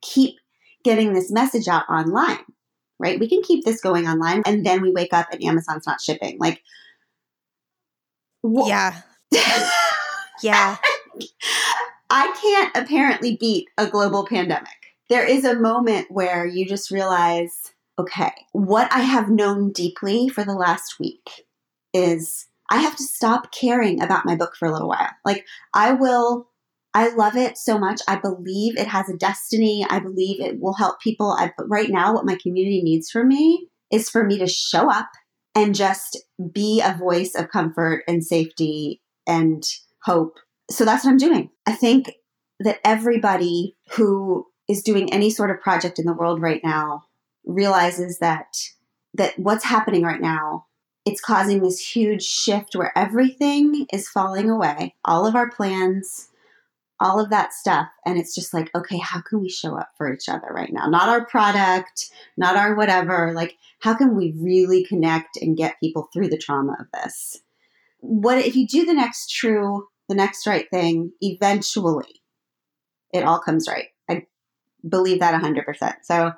keep 0.02 0.36
getting 0.82 1.12
this 1.12 1.30
message 1.30 1.68
out 1.68 1.88
online? 1.88 2.44
Right? 2.98 3.20
We 3.20 3.28
can 3.28 3.42
keep 3.42 3.64
this 3.64 3.82
going 3.82 4.08
online 4.08 4.42
and 4.46 4.64
then 4.64 4.80
we 4.80 4.90
wake 4.90 5.12
up 5.12 5.30
and 5.30 5.44
Amazon's 5.44 5.86
not 5.86 6.00
shipping. 6.00 6.38
Like, 6.38 6.62
wh- 8.42 8.66
yeah. 8.66 9.02
yeah. 10.42 10.76
I 12.08 12.34
can't 12.40 12.74
apparently 12.74 13.36
beat 13.36 13.68
a 13.76 13.86
global 13.86 14.26
pandemic. 14.26 14.94
There 15.10 15.26
is 15.26 15.44
a 15.44 15.60
moment 15.60 16.10
where 16.10 16.46
you 16.46 16.66
just 16.66 16.90
realize, 16.90 17.72
okay, 17.98 18.32
what 18.52 18.90
I 18.92 19.00
have 19.00 19.28
known 19.28 19.72
deeply 19.72 20.28
for 20.28 20.42
the 20.42 20.54
last 20.54 20.98
week 20.98 21.46
is 21.92 22.46
I 22.70 22.78
have 22.78 22.96
to 22.96 23.02
stop 23.02 23.52
caring 23.52 24.02
about 24.02 24.26
my 24.26 24.36
book 24.36 24.54
for 24.56 24.66
a 24.66 24.72
little 24.72 24.88
while. 24.88 25.10
Like, 25.24 25.44
I 25.74 25.92
will, 25.92 26.48
I 26.94 27.08
love 27.10 27.36
it 27.36 27.58
so 27.58 27.78
much. 27.78 28.00
I 28.08 28.16
believe 28.16 28.76
it 28.76 28.88
has 28.88 29.08
a 29.08 29.16
destiny. 29.16 29.86
I 29.88 29.98
believe 29.98 30.40
it 30.40 30.60
will 30.60 30.74
help 30.74 31.00
people. 31.00 31.32
I, 31.32 31.52
right 31.66 31.90
now, 31.90 32.14
what 32.14 32.26
my 32.26 32.36
community 32.42 32.82
needs 32.82 33.10
from 33.10 33.28
me 33.28 33.68
is 33.90 34.10
for 34.10 34.24
me 34.24 34.38
to 34.38 34.46
show 34.46 34.90
up 34.90 35.10
and 35.54 35.74
just 35.74 36.18
be 36.52 36.82
a 36.84 36.96
voice 36.98 37.34
of 37.34 37.48
comfort 37.48 38.04
and 38.08 38.24
safety 38.24 39.00
and 39.26 39.64
hope 40.02 40.38
so 40.70 40.84
that's 40.84 41.04
what 41.04 41.10
I'm 41.10 41.16
doing. 41.16 41.50
I 41.66 41.72
think 41.72 42.12
that 42.60 42.80
everybody 42.84 43.76
who 43.92 44.46
is 44.68 44.82
doing 44.82 45.12
any 45.12 45.30
sort 45.30 45.50
of 45.50 45.60
project 45.60 45.98
in 45.98 46.06
the 46.06 46.14
world 46.14 46.40
right 46.40 46.60
now 46.64 47.04
realizes 47.44 48.18
that 48.18 48.56
that 49.14 49.38
what's 49.38 49.64
happening 49.64 50.02
right 50.02 50.20
now 50.20 50.66
it's 51.06 51.20
causing 51.20 51.62
this 51.62 51.78
huge 51.78 52.24
shift 52.24 52.74
where 52.74 52.92
everything 52.98 53.86
is 53.92 54.08
falling 54.08 54.50
away, 54.50 54.96
all 55.04 55.24
of 55.24 55.36
our 55.36 55.48
plans, 55.48 56.28
all 56.98 57.20
of 57.20 57.30
that 57.30 57.52
stuff. 57.52 57.86
And 58.04 58.18
it's 58.18 58.34
just 58.34 58.52
like, 58.52 58.70
okay, 58.74 58.98
how 58.98 59.20
can 59.20 59.40
we 59.40 59.48
show 59.48 59.78
up 59.78 59.90
for 59.96 60.12
each 60.12 60.28
other 60.28 60.48
right 60.50 60.72
now? 60.72 60.88
Not 60.88 61.08
our 61.08 61.24
product, 61.24 62.10
not 62.36 62.56
our 62.56 62.74
whatever. 62.74 63.32
Like, 63.34 63.56
how 63.78 63.94
can 63.94 64.16
we 64.16 64.34
really 64.36 64.84
connect 64.84 65.36
and 65.40 65.56
get 65.56 65.80
people 65.80 66.08
through 66.12 66.28
the 66.28 66.38
trauma 66.38 66.76
of 66.80 66.86
this? 66.92 67.40
What 68.00 68.38
if 68.38 68.56
you 68.56 68.66
do 68.66 68.84
the 68.84 68.94
next 68.94 69.30
true, 69.30 69.86
the 70.08 70.14
next 70.14 70.46
right 70.46 70.68
thing, 70.70 71.12
eventually 71.20 72.20
it 73.12 73.22
all 73.22 73.38
comes 73.38 73.68
right. 73.68 73.86
I 74.10 74.26
believe 74.88 75.20
that 75.20 75.40
100%. 75.40 75.94
So, 76.02 76.32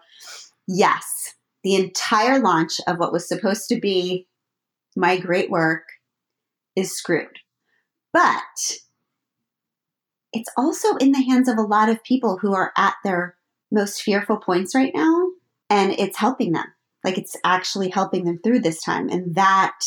yes, 0.66 1.34
the 1.64 1.74
entire 1.74 2.38
launch 2.38 2.80
of 2.86 2.98
what 2.98 3.12
was 3.12 3.26
supposed 3.26 3.68
to 3.68 3.80
be 3.80 4.27
my 4.98 5.16
great 5.16 5.48
work 5.48 5.84
is 6.74 6.94
screwed. 6.94 7.38
But 8.12 8.78
it's 10.32 10.50
also 10.56 10.96
in 10.96 11.12
the 11.12 11.22
hands 11.22 11.48
of 11.48 11.56
a 11.56 11.62
lot 11.62 11.88
of 11.88 12.02
people 12.02 12.38
who 12.38 12.52
are 12.52 12.72
at 12.76 12.94
their 13.04 13.36
most 13.70 14.02
fearful 14.02 14.38
points 14.38 14.74
right 14.74 14.92
now, 14.94 15.30
and 15.70 15.92
it's 15.92 16.18
helping 16.18 16.52
them. 16.52 16.66
Like 17.04 17.16
it's 17.16 17.36
actually 17.44 17.90
helping 17.90 18.24
them 18.24 18.40
through 18.42 18.60
this 18.60 18.82
time, 18.82 19.08
and 19.08 19.36
that 19.36 19.78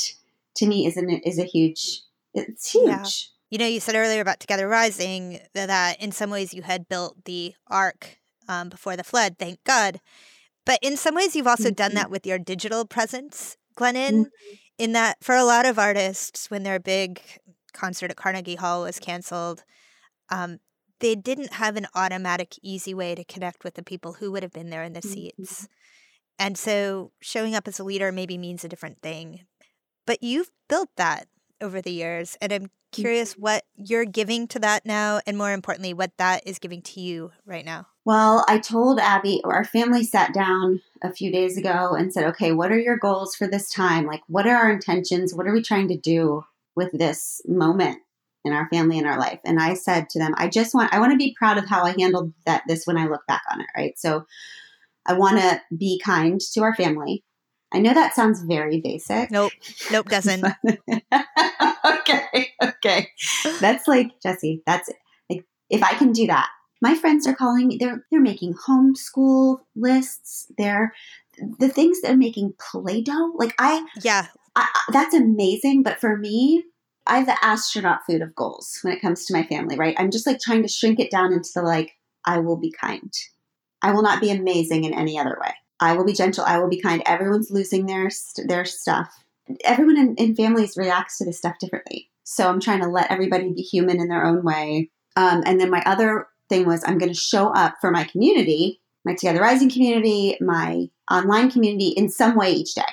to 0.55 0.65
me 0.65 0.85
is 0.85 0.95
an, 0.95 1.09
is 1.09 1.37
a 1.37 1.43
huge. 1.43 2.01
It's 2.33 2.71
huge. 2.71 2.87
Yeah. 2.87 3.03
You 3.49 3.57
know, 3.57 3.67
you 3.67 3.81
said 3.81 3.95
earlier 3.95 4.21
about 4.21 4.39
Together 4.39 4.67
Rising 4.67 5.41
that 5.53 6.01
in 6.01 6.13
some 6.13 6.29
ways 6.29 6.53
you 6.53 6.61
had 6.61 6.87
built 6.87 7.25
the 7.25 7.53
ark 7.67 8.19
um, 8.47 8.69
before 8.69 8.95
the 8.95 9.03
flood. 9.03 9.35
Thank 9.37 9.61
God. 9.65 9.99
But 10.65 10.79
in 10.81 10.95
some 10.95 11.15
ways, 11.15 11.35
you've 11.35 11.47
also 11.47 11.65
mm-hmm. 11.65 11.73
done 11.73 11.93
that 11.95 12.09
with 12.09 12.25
your 12.25 12.39
digital 12.39 12.85
presence, 12.85 13.57
Glennon. 13.77 14.11
Mm-hmm. 14.11 14.55
In 14.77 14.93
that, 14.93 15.17
for 15.21 15.35
a 15.35 15.43
lot 15.43 15.65
of 15.65 15.77
artists, 15.77 16.49
when 16.49 16.63
their 16.63 16.79
big 16.79 17.21
concert 17.73 18.11
at 18.11 18.17
Carnegie 18.17 18.55
Hall 18.55 18.83
was 18.83 18.99
canceled, 18.99 19.63
um, 20.29 20.59
they 20.99 21.15
didn't 21.15 21.53
have 21.53 21.75
an 21.75 21.87
automatic, 21.95 22.55
easy 22.61 22.93
way 22.93 23.15
to 23.15 23.23
connect 23.23 23.63
with 23.63 23.75
the 23.75 23.83
people 23.83 24.13
who 24.13 24.31
would 24.31 24.43
have 24.43 24.53
been 24.53 24.69
there 24.69 24.83
in 24.83 24.93
the 24.93 25.01
seats. 25.01 25.63
Mm-hmm. 25.63 25.65
And 26.39 26.57
so 26.57 27.11
showing 27.21 27.53
up 27.53 27.67
as 27.67 27.79
a 27.79 27.83
leader 27.83 28.11
maybe 28.11 28.37
means 28.37 28.63
a 28.63 28.69
different 28.69 29.01
thing. 29.01 29.41
But 30.07 30.23
you've 30.23 30.49
built 30.67 30.89
that 30.97 31.27
over 31.59 31.81
the 31.81 31.91
years. 31.91 32.37
And 32.41 32.51
I'm 32.51 32.71
curious 32.91 33.33
mm-hmm. 33.33 33.41
what 33.41 33.63
you're 33.75 34.05
giving 34.05 34.47
to 34.49 34.59
that 34.59 34.85
now, 34.85 35.21
and 35.27 35.37
more 35.37 35.51
importantly, 35.51 35.93
what 35.93 36.17
that 36.17 36.43
is 36.45 36.59
giving 36.59 36.81
to 36.83 36.99
you 36.99 37.31
right 37.45 37.65
now. 37.65 37.87
Well, 38.03 38.43
I 38.47 38.57
told 38.57 38.99
Abby, 38.99 39.41
our 39.43 39.63
family 39.63 40.03
sat 40.03 40.33
down 40.33 40.81
a 41.03 41.13
few 41.13 41.31
days 41.31 41.57
ago 41.57 41.93
and 41.93 42.11
said, 42.11 42.25
okay, 42.25 42.51
what 42.51 42.71
are 42.71 42.79
your 42.79 42.97
goals 42.97 43.35
for 43.35 43.47
this 43.47 43.69
time? 43.69 44.05
Like, 44.05 44.21
what 44.27 44.47
are 44.47 44.55
our 44.55 44.71
intentions? 44.71 45.33
What 45.33 45.47
are 45.47 45.53
we 45.53 45.61
trying 45.61 45.87
to 45.89 45.97
do 45.97 46.43
with 46.75 46.91
this 46.91 47.41
moment? 47.47 47.99
in 48.43 48.53
our 48.53 48.67
family 48.69 48.97
and 48.97 49.07
our 49.07 49.19
life. 49.19 49.39
And 49.45 49.59
I 49.59 49.75
said 49.75 50.09
to 50.09 50.19
them, 50.19 50.33
I 50.37 50.47
just 50.47 50.73
want, 50.73 50.93
I 50.93 50.99
want 50.99 51.11
to 51.11 51.17
be 51.17 51.35
proud 51.37 51.57
of 51.57 51.67
how 51.67 51.83
I 51.83 51.93
handled 51.97 52.33
that 52.45 52.63
this 52.67 52.85
when 52.85 52.97
I 52.97 53.07
look 53.07 53.25
back 53.27 53.43
on 53.51 53.61
it, 53.61 53.67
right? 53.75 53.97
So 53.99 54.25
I 55.05 55.13
want 55.13 55.39
to 55.39 55.61
be 55.75 56.01
kind 56.03 56.39
to 56.53 56.61
our 56.61 56.75
family. 56.75 57.23
I 57.73 57.79
know 57.79 57.93
that 57.93 58.15
sounds 58.15 58.41
very 58.41 58.81
basic. 58.81 59.31
Nope. 59.31 59.53
Nope, 59.91 60.09
doesn't. 60.09 60.43
okay. 61.85 62.49
Okay. 62.61 63.09
That's 63.61 63.87
like, 63.87 64.19
Jesse, 64.21 64.61
that's 64.65 64.89
it. 64.89 64.97
like, 65.29 65.45
if 65.69 65.81
I 65.83 65.93
can 65.93 66.11
do 66.11 66.27
that, 66.27 66.49
my 66.81 66.95
friends 66.95 67.27
are 67.27 67.35
calling 67.35 67.67
me, 67.67 67.77
they're, 67.77 68.05
they're 68.11 68.19
making 68.19 68.55
homeschool 68.55 69.59
lists. 69.75 70.51
They're, 70.57 70.93
the 71.59 71.69
things 71.69 72.01
that 72.01 72.11
are 72.11 72.17
making 72.17 72.53
Play-Doh. 72.59 73.33
Like 73.35 73.55
I, 73.57 73.85
yeah, 74.01 74.27
I, 74.55 74.67
that's 74.91 75.13
amazing. 75.13 75.83
But 75.83 75.99
for 75.99 76.17
me, 76.17 76.63
I 77.07 77.19
have 77.19 77.25
the 77.25 77.43
astronaut 77.43 78.01
food 78.05 78.21
of 78.21 78.35
goals 78.35 78.79
when 78.81 78.93
it 78.93 79.01
comes 79.01 79.25
to 79.25 79.33
my 79.33 79.43
family, 79.43 79.77
right? 79.77 79.95
I'm 79.97 80.11
just 80.11 80.27
like 80.27 80.39
trying 80.39 80.61
to 80.61 80.67
shrink 80.67 80.99
it 80.99 81.09
down 81.09 81.33
into 81.33 81.49
the 81.55 81.61
like, 81.61 81.93
I 82.25 82.39
will 82.39 82.57
be 82.57 82.71
kind. 82.71 83.11
I 83.81 83.91
will 83.91 84.03
not 84.03 84.21
be 84.21 84.29
amazing 84.29 84.83
in 84.83 84.93
any 84.93 85.17
other 85.17 85.37
way. 85.41 85.53
I 85.79 85.93
will 85.93 86.05
be 86.05 86.13
gentle. 86.13 86.45
I 86.45 86.59
will 86.59 86.69
be 86.69 86.79
kind. 86.79 87.01
Everyone's 87.05 87.49
losing 87.49 87.87
their 87.87 88.09
their 88.47 88.65
stuff. 88.65 89.09
Everyone 89.63 89.97
in, 89.97 90.15
in 90.15 90.35
families 90.35 90.77
reacts 90.77 91.17
to 91.17 91.25
this 91.25 91.39
stuff 91.39 91.57
differently. 91.59 92.09
So 92.23 92.47
I'm 92.47 92.59
trying 92.59 92.81
to 92.81 92.87
let 92.87 93.09
everybody 93.09 93.51
be 93.51 93.61
human 93.61 93.99
in 93.99 94.07
their 94.07 94.23
own 94.23 94.43
way. 94.43 94.91
Um, 95.15 95.41
and 95.45 95.59
then 95.59 95.71
my 95.71 95.81
other 95.85 96.27
thing 96.51 96.65
was 96.65 96.83
I'm 96.85 96.97
going 96.97 97.11
to 97.11 97.17
show 97.17 97.47
up 97.53 97.75
for 97.81 97.89
my 97.89 98.03
community, 98.03 98.81
my 99.05 99.15
Together 99.15 99.41
Rising 99.41 99.71
community, 99.71 100.37
my 100.41 100.89
online 101.09 101.49
community 101.49 101.89
in 101.89 102.09
some 102.09 102.35
way 102.35 102.51
each 102.51 102.75
day, 102.75 102.83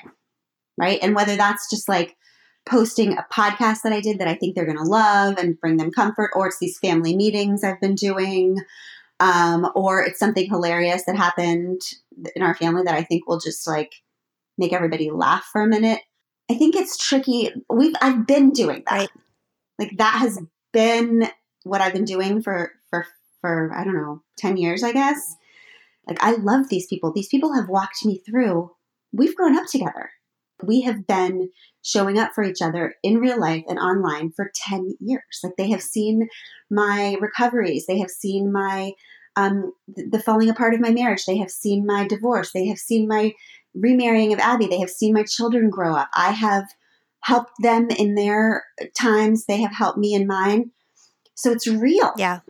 right? 0.78 0.98
And 1.02 1.14
whether 1.14 1.36
that's 1.36 1.68
just 1.68 1.88
like 1.88 2.16
posting 2.66 3.16
a 3.16 3.26
podcast 3.32 3.82
that 3.82 3.92
I 3.92 4.00
did 4.00 4.18
that 4.18 4.28
I 4.28 4.34
think 4.34 4.54
they're 4.54 4.66
going 4.66 4.78
to 4.78 4.84
love 4.84 5.38
and 5.38 5.58
bring 5.60 5.76
them 5.76 5.90
comfort, 5.90 6.30
or 6.34 6.46
it's 6.46 6.58
these 6.58 6.78
family 6.78 7.16
meetings 7.16 7.64
I've 7.64 7.80
been 7.80 7.94
doing, 7.94 8.58
um, 9.20 9.70
or 9.74 10.02
it's 10.02 10.18
something 10.18 10.48
hilarious 10.48 11.04
that 11.06 11.16
happened 11.16 11.80
in 12.36 12.42
our 12.42 12.54
family 12.54 12.82
that 12.84 12.94
I 12.94 13.02
think 13.02 13.26
will 13.26 13.40
just 13.40 13.66
like 13.66 13.92
make 14.56 14.72
everybody 14.72 15.10
laugh 15.10 15.48
for 15.50 15.62
a 15.62 15.66
minute. 15.66 16.00
I 16.50 16.54
think 16.54 16.76
it's 16.76 16.96
tricky. 16.96 17.50
We've 17.68 17.94
I've 18.00 18.26
been 18.26 18.50
doing 18.50 18.82
that. 18.86 18.98
Right. 18.98 19.10
Like 19.78 19.96
that 19.98 20.14
has 20.14 20.38
been 20.72 21.28
what 21.64 21.80
I've 21.80 21.92
been 21.92 22.04
doing 22.04 22.42
for 22.42 22.72
for 22.90 23.06
for 23.40 23.72
I 23.74 23.84
don't 23.84 23.96
know, 23.96 24.22
10 24.38 24.56
years 24.56 24.82
I 24.82 24.92
guess. 24.92 25.36
Like 26.06 26.22
I 26.22 26.32
love 26.32 26.68
these 26.68 26.86
people. 26.86 27.12
These 27.12 27.28
people 27.28 27.54
have 27.54 27.68
walked 27.68 28.04
me 28.04 28.18
through. 28.18 28.70
We've 29.12 29.36
grown 29.36 29.56
up 29.56 29.66
together. 29.66 30.10
We 30.62 30.80
have 30.82 31.06
been 31.06 31.50
showing 31.82 32.18
up 32.18 32.32
for 32.34 32.42
each 32.42 32.60
other 32.60 32.94
in 33.02 33.18
real 33.18 33.38
life 33.38 33.62
and 33.68 33.78
online 33.78 34.32
for 34.32 34.50
10 34.54 34.94
years. 35.00 35.40
Like 35.42 35.54
they 35.56 35.70
have 35.70 35.82
seen 35.82 36.28
my 36.70 37.16
recoveries, 37.20 37.86
they 37.86 37.98
have 37.98 38.10
seen 38.10 38.52
my 38.52 38.92
um, 39.36 39.72
the 39.94 40.18
falling 40.18 40.50
apart 40.50 40.74
of 40.74 40.80
my 40.80 40.90
marriage, 40.90 41.24
they 41.24 41.38
have 41.38 41.50
seen 41.50 41.86
my 41.86 42.08
divorce, 42.08 42.50
they 42.52 42.66
have 42.66 42.78
seen 42.78 43.06
my 43.06 43.34
remarrying 43.72 44.32
of 44.32 44.40
Abby, 44.40 44.66
they 44.66 44.80
have 44.80 44.90
seen 44.90 45.14
my 45.14 45.22
children 45.22 45.70
grow 45.70 45.94
up. 45.94 46.08
I 46.16 46.32
have 46.32 46.64
helped 47.20 47.52
them 47.60 47.88
in 47.90 48.16
their 48.16 48.64
times, 49.00 49.46
they 49.46 49.60
have 49.60 49.72
helped 49.72 49.98
me 49.98 50.12
in 50.12 50.26
mine. 50.26 50.72
So 51.36 51.52
it's 51.52 51.68
real. 51.68 52.12
Yeah. 52.16 52.40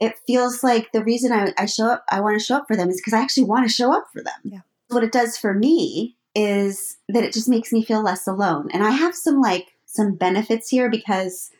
It 0.00 0.14
feels 0.26 0.62
like 0.62 0.92
the 0.92 1.02
reason 1.02 1.32
I, 1.32 1.52
I 1.58 1.66
show 1.66 1.86
up, 1.86 2.04
I 2.10 2.20
want 2.20 2.38
to 2.38 2.44
show 2.44 2.56
up 2.56 2.66
for 2.68 2.76
them 2.76 2.88
is 2.88 2.96
because 2.98 3.14
I 3.14 3.20
actually 3.20 3.44
want 3.44 3.66
to 3.66 3.74
show 3.74 3.92
up 3.92 4.06
for 4.12 4.22
them. 4.22 4.40
Yeah. 4.44 4.60
What 4.88 5.04
it 5.04 5.12
does 5.12 5.36
for 5.36 5.52
me 5.52 6.16
is 6.34 6.98
that 7.08 7.24
it 7.24 7.32
just 7.32 7.48
makes 7.48 7.72
me 7.72 7.84
feel 7.84 8.02
less 8.02 8.26
alone. 8.26 8.68
And 8.72 8.84
I 8.84 8.90
have 8.90 9.14
some 9.14 9.40
like 9.40 9.72
some 9.86 10.14
benefits 10.14 10.68
here 10.68 10.88
because 10.88 11.50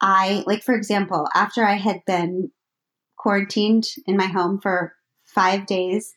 I 0.00 0.42
like 0.46 0.62
for 0.62 0.74
example, 0.74 1.28
after 1.34 1.64
I 1.64 1.74
had 1.74 2.02
been 2.06 2.50
quarantined 3.16 3.88
in 4.06 4.16
my 4.16 4.26
home 4.26 4.58
for 4.58 4.94
5 5.24 5.66
days, 5.66 6.14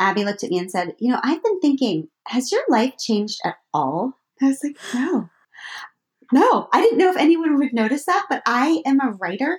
Abby 0.00 0.24
looked 0.24 0.42
at 0.42 0.50
me 0.50 0.58
and 0.58 0.70
said, 0.70 0.96
"You 0.98 1.12
know, 1.12 1.20
I've 1.22 1.42
been 1.42 1.60
thinking, 1.60 2.08
has 2.26 2.50
your 2.50 2.62
life 2.68 2.94
changed 2.98 3.40
at 3.44 3.56
all?" 3.72 4.14
I 4.42 4.46
was 4.46 4.60
like, 4.64 4.76
"No." 4.94 5.30
No, 6.32 6.68
I 6.72 6.80
didn't 6.80 6.98
know 6.98 7.10
if 7.10 7.16
anyone 7.16 7.58
would 7.58 7.72
notice 7.72 8.06
that, 8.06 8.26
but 8.28 8.42
I 8.46 8.82
am 8.86 9.00
a 9.00 9.12
writer 9.12 9.58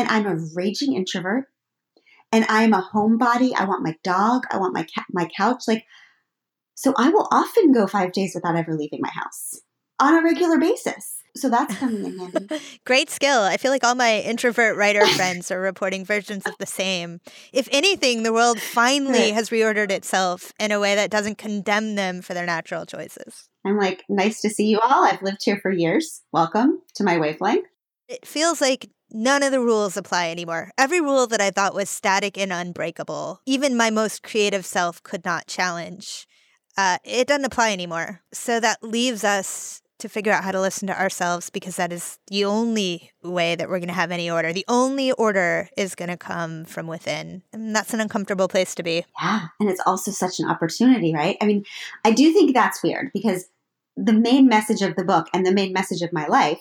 and 0.00 0.08
I'm 0.08 0.26
a 0.26 0.36
raging 0.54 0.94
introvert 0.94 1.44
and 2.32 2.46
I 2.48 2.62
am 2.62 2.72
a 2.72 2.88
homebody. 2.94 3.52
I 3.54 3.64
want 3.64 3.84
my 3.84 3.94
dog, 4.02 4.44
I 4.50 4.58
want 4.58 4.74
my 4.74 4.86
ca- 4.94 5.04
my 5.12 5.28
couch. 5.36 5.64
Like 5.68 5.84
so 6.74 6.94
I 6.96 7.10
will 7.10 7.28
often 7.30 7.72
go 7.72 7.86
five 7.86 8.12
days 8.12 8.32
without 8.34 8.56
ever 8.56 8.74
leaving 8.74 9.00
my 9.02 9.10
house 9.10 9.60
on 10.00 10.16
a 10.16 10.22
regular 10.22 10.58
basis. 10.58 11.18
So 11.36 11.50
that's 11.50 11.74
coming 11.78 12.04
in 12.06 12.18
handy. 12.18 12.48
Great 12.86 13.10
skill. 13.10 13.42
I 13.42 13.58
feel 13.58 13.70
like 13.70 13.84
all 13.84 13.94
my 13.94 14.20
introvert 14.20 14.76
writer 14.76 15.06
friends 15.16 15.50
are 15.50 15.60
reporting 15.60 16.06
versions 16.06 16.46
of 16.46 16.56
the 16.58 16.66
same. 16.66 17.20
If 17.52 17.68
anything, 17.70 18.22
the 18.22 18.32
world 18.32 18.60
finally 18.60 19.30
has 19.32 19.50
reordered 19.50 19.90
itself 19.90 20.54
in 20.58 20.72
a 20.72 20.80
way 20.80 20.94
that 20.94 21.10
doesn't 21.10 21.36
condemn 21.36 21.96
them 21.96 22.22
for 22.22 22.32
their 22.32 22.46
natural 22.46 22.86
choices. 22.86 23.48
I'm 23.64 23.76
like, 23.76 24.02
nice 24.08 24.40
to 24.40 24.48
see 24.48 24.66
you 24.66 24.80
all. 24.80 25.04
I've 25.04 25.22
lived 25.22 25.42
here 25.44 25.58
for 25.60 25.70
years. 25.70 26.22
Welcome 26.32 26.80
to 26.94 27.04
my 27.04 27.18
wavelength. 27.18 27.66
It 28.08 28.26
feels 28.26 28.62
like 28.62 28.88
none 29.12 29.42
of 29.42 29.52
the 29.52 29.60
rules 29.60 29.96
apply 29.96 30.30
anymore. 30.30 30.70
Every 30.78 31.00
rule 31.00 31.26
that 31.28 31.40
I 31.40 31.50
thought 31.50 31.74
was 31.74 31.90
static 31.90 32.38
and 32.38 32.52
unbreakable, 32.52 33.40
even 33.46 33.76
my 33.76 33.90
most 33.90 34.22
creative 34.22 34.64
self 34.64 35.02
could 35.02 35.24
not 35.24 35.46
challenge 35.46 36.26
uh, 36.76 36.98
it 37.04 37.26
doesn't 37.26 37.44
apply 37.44 37.72
anymore. 37.72 38.22
So 38.32 38.60
that 38.60 38.82
leaves 38.82 39.24
us 39.24 39.82
to 39.98 40.08
figure 40.08 40.32
out 40.32 40.44
how 40.44 40.52
to 40.52 40.60
listen 40.60 40.88
to 40.88 40.98
ourselves 40.98 41.50
because 41.50 41.76
that 41.76 41.92
is 41.92 42.18
the 42.28 42.46
only 42.46 43.12
way 43.22 43.54
that 43.54 43.68
we're 43.68 43.80
going 43.80 43.88
to 43.88 43.94
have 43.94 44.10
any 44.10 44.30
order. 44.30 44.50
The 44.50 44.64
only 44.66 45.12
order 45.12 45.68
is 45.76 45.94
going 45.94 46.08
to 46.08 46.16
come 46.16 46.64
from 46.64 46.86
within. 46.86 47.42
And 47.52 47.76
that's 47.76 47.92
an 47.92 48.00
uncomfortable 48.00 48.48
place 48.48 48.74
to 48.76 48.82
be. 48.82 49.04
Yeah. 49.20 49.48
And 49.60 49.68
it's 49.68 49.82
also 49.84 50.10
such 50.10 50.40
an 50.40 50.48
opportunity, 50.48 51.12
right? 51.14 51.36
I 51.42 51.44
mean, 51.44 51.64
I 52.02 52.12
do 52.12 52.32
think 52.32 52.54
that's 52.54 52.82
weird 52.82 53.10
because 53.12 53.44
the 53.94 54.14
main 54.14 54.48
message 54.48 54.80
of 54.80 54.96
the 54.96 55.04
book 55.04 55.26
and 55.34 55.44
the 55.44 55.52
main 55.52 55.74
message 55.74 56.00
of 56.00 56.14
my 56.14 56.26
life 56.26 56.60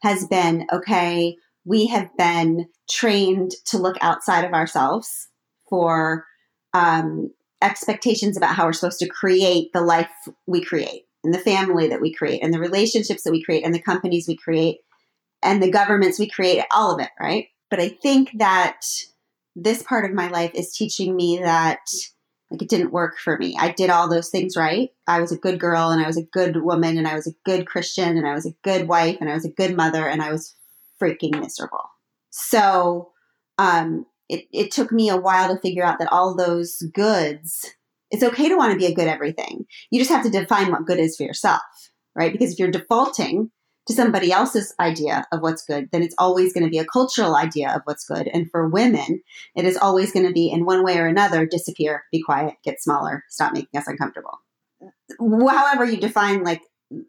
has 0.00 0.26
been 0.26 0.66
okay, 0.72 1.36
we 1.64 1.86
have 1.86 2.08
been 2.16 2.66
trained 2.90 3.52
to 3.66 3.78
look 3.78 3.96
outside 4.00 4.44
of 4.44 4.52
ourselves 4.52 5.28
for 5.68 6.26
um, 6.74 7.30
expectations 7.62 8.36
about 8.36 8.54
how 8.54 8.66
we're 8.66 8.72
supposed 8.72 8.98
to 8.98 9.08
create 9.08 9.72
the 9.72 9.80
life 9.80 10.10
we 10.46 10.62
create. 10.62 11.04
and 11.24 11.32
the 11.32 11.38
family 11.38 11.86
that 11.86 12.00
we 12.00 12.12
create 12.12 12.42
and 12.42 12.52
the 12.52 12.58
relationships 12.58 13.22
that 13.22 13.30
we 13.30 13.44
create 13.44 13.64
and 13.64 13.72
the 13.72 13.80
companies 13.80 14.26
we 14.26 14.36
create 14.36 14.78
and 15.40 15.62
the 15.62 15.70
governments 15.70 16.18
we 16.18 16.28
create, 16.28 16.64
all 16.72 16.92
of 16.92 17.00
it, 17.00 17.10
right? 17.20 17.46
But 17.70 17.78
I 17.78 17.88
think 17.88 18.30
that 18.38 18.80
this 19.54 19.82
part 19.82 20.04
of 20.04 20.16
my 20.16 20.28
life 20.28 20.50
is 20.54 20.74
teaching 20.74 21.14
me 21.14 21.38
that 21.38 21.80
like 22.50 22.62
it 22.62 22.68
didn't 22.68 22.92
work 22.92 23.18
for 23.18 23.38
me. 23.38 23.56
I 23.58 23.70
did 23.70 23.88
all 23.88 24.08
those 24.08 24.28
things 24.28 24.56
right. 24.56 24.90
I 25.06 25.20
was 25.20 25.32
a 25.32 25.38
good 25.38 25.58
girl 25.58 25.88
and 25.88 26.02
I 26.02 26.06
was 26.06 26.18
a 26.18 26.22
good 26.24 26.62
woman 26.62 26.98
and 26.98 27.08
I 27.08 27.14
was 27.14 27.26
a 27.26 27.34
good 27.44 27.66
Christian 27.66 28.18
and 28.18 28.26
I 28.26 28.34
was 28.34 28.44
a 28.44 28.54
good 28.62 28.88
wife 28.88 29.16
and 29.20 29.30
I 29.30 29.34
was 29.34 29.46
a 29.46 29.50
good 29.50 29.74
mother 29.74 30.06
and 30.06 30.20
I 30.20 30.30
was 30.30 30.54
freaking 31.02 31.40
miserable. 31.40 31.90
So 32.30 33.10
um, 33.58 34.06
it, 34.28 34.44
it 34.52 34.70
took 34.70 34.92
me 34.92 35.08
a 35.08 35.16
while 35.16 35.54
to 35.54 35.60
figure 35.60 35.84
out 35.84 35.98
that 35.98 36.12
all 36.12 36.36
those 36.36 36.78
goods, 36.94 37.70
it's 38.10 38.22
okay 38.22 38.48
to 38.48 38.56
want 38.56 38.72
to 38.72 38.78
be 38.78 38.86
a 38.86 38.94
good 38.94 39.08
everything. 39.08 39.64
You 39.90 40.00
just 40.00 40.10
have 40.10 40.24
to 40.24 40.30
define 40.30 40.70
what 40.70 40.86
good 40.86 40.98
is 40.98 41.16
for 41.16 41.24
yourself, 41.24 41.62
right? 42.14 42.32
Because 42.32 42.52
if 42.52 42.58
you're 42.58 42.70
defaulting 42.70 43.50
to 43.88 43.94
somebody 43.94 44.30
else's 44.30 44.72
idea 44.78 45.24
of 45.32 45.40
what's 45.40 45.64
good, 45.64 45.88
then 45.90 46.02
it's 46.02 46.14
always 46.16 46.52
going 46.52 46.64
to 46.64 46.70
be 46.70 46.78
a 46.78 46.84
cultural 46.84 47.34
idea 47.34 47.74
of 47.74 47.82
what's 47.84 48.04
good. 48.04 48.28
And 48.28 48.48
for 48.50 48.68
women, 48.68 49.22
it 49.56 49.64
is 49.64 49.76
always 49.76 50.12
going 50.12 50.26
to 50.26 50.32
be 50.32 50.50
in 50.50 50.64
one 50.64 50.84
way 50.84 50.98
or 50.98 51.06
another 51.06 51.46
disappear, 51.46 52.04
be 52.12 52.22
quiet, 52.22 52.54
get 52.64 52.80
smaller, 52.80 53.24
stop 53.28 53.52
making 53.52 53.78
us 53.78 53.88
uncomfortable. 53.88 54.38
However, 55.18 55.84
you 55.84 55.96
define 55.96 56.44
like 56.44 56.62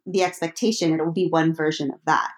the 0.06 0.24
expectation, 0.24 0.94
it 0.94 1.04
will 1.04 1.14
be 1.14 1.28
one 1.28 1.54
version 1.54 1.92
of 1.92 2.00
that. 2.06 2.36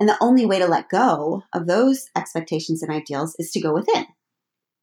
And 0.00 0.08
the 0.08 0.16
only 0.20 0.46
way 0.46 0.58
to 0.58 0.66
let 0.66 0.88
go 0.88 1.42
of 1.52 1.66
those 1.66 2.08
expectations 2.16 2.82
and 2.82 2.90
ideals 2.90 3.36
is 3.38 3.50
to 3.52 3.60
go 3.60 3.74
within, 3.74 4.06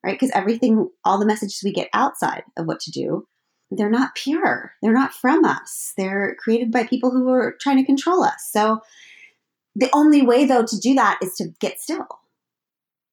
right? 0.03 0.13
Because 0.13 0.31
everything, 0.31 0.89
all 1.03 1.19
the 1.19 1.25
messages 1.25 1.61
we 1.63 1.73
get 1.73 1.89
outside 1.93 2.43
of 2.57 2.67
what 2.67 2.79
to 2.81 2.91
do 2.91 3.27
they're 3.71 3.89
not 3.89 4.15
pure. 4.15 4.73
They're 4.81 4.93
not 4.93 5.13
from 5.13 5.45
us. 5.45 5.93
They're 5.95 6.35
created 6.39 6.71
by 6.71 6.87
people 6.87 7.11
who 7.11 7.29
are 7.29 7.55
trying 7.59 7.77
to 7.77 7.85
control 7.85 8.23
us. 8.23 8.49
So 8.51 8.79
the 9.75 9.89
only 9.93 10.21
way 10.21 10.45
though 10.45 10.65
to 10.65 10.79
do 10.79 10.95
that 10.95 11.19
is 11.21 11.35
to 11.35 11.49
get 11.59 11.79
still. 11.79 12.07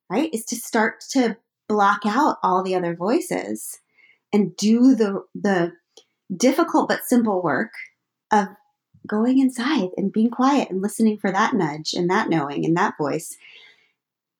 Right? 0.08 0.30
Is 0.32 0.44
to 0.46 0.56
start 0.56 1.00
to 1.10 1.36
block 1.68 2.02
out 2.06 2.36
all 2.42 2.62
the 2.62 2.74
other 2.74 2.94
voices 2.94 3.80
and 4.32 4.56
do 4.56 4.94
the 4.94 5.24
the 5.34 5.72
difficult 6.34 6.88
but 6.88 7.04
simple 7.04 7.42
work 7.42 7.72
of 8.32 8.48
going 9.06 9.38
inside 9.38 9.88
and 9.96 10.12
being 10.12 10.30
quiet 10.30 10.70
and 10.70 10.82
listening 10.82 11.18
for 11.18 11.30
that 11.30 11.54
nudge 11.54 11.94
and 11.94 12.10
that 12.10 12.28
knowing 12.28 12.64
and 12.64 12.76
that 12.76 12.96
voice. 12.98 13.36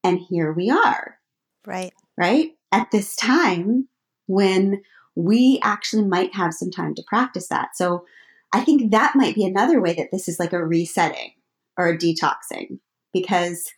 And 0.04 0.18
here 0.18 0.52
we 0.52 0.70
are. 0.70 1.18
Right. 1.64 1.92
Right? 2.16 2.52
At 2.72 2.90
this 2.90 3.16
time 3.16 3.88
when 4.26 4.82
we 5.14 5.58
actually 5.62 6.04
might 6.04 6.34
have 6.34 6.52
some 6.52 6.70
time 6.70 6.94
to 6.94 7.04
practice 7.06 7.48
that. 7.48 7.76
So 7.76 8.04
I 8.52 8.60
think 8.64 8.90
that 8.90 9.16
might 9.16 9.34
be 9.34 9.44
another 9.44 9.80
way 9.80 9.94
that 9.94 10.10
this 10.12 10.28
is 10.28 10.38
like 10.38 10.52
a 10.52 10.64
resetting 10.64 11.32
or 11.76 11.88
a 11.88 11.98
detoxing 11.98 12.78
because 13.12 13.72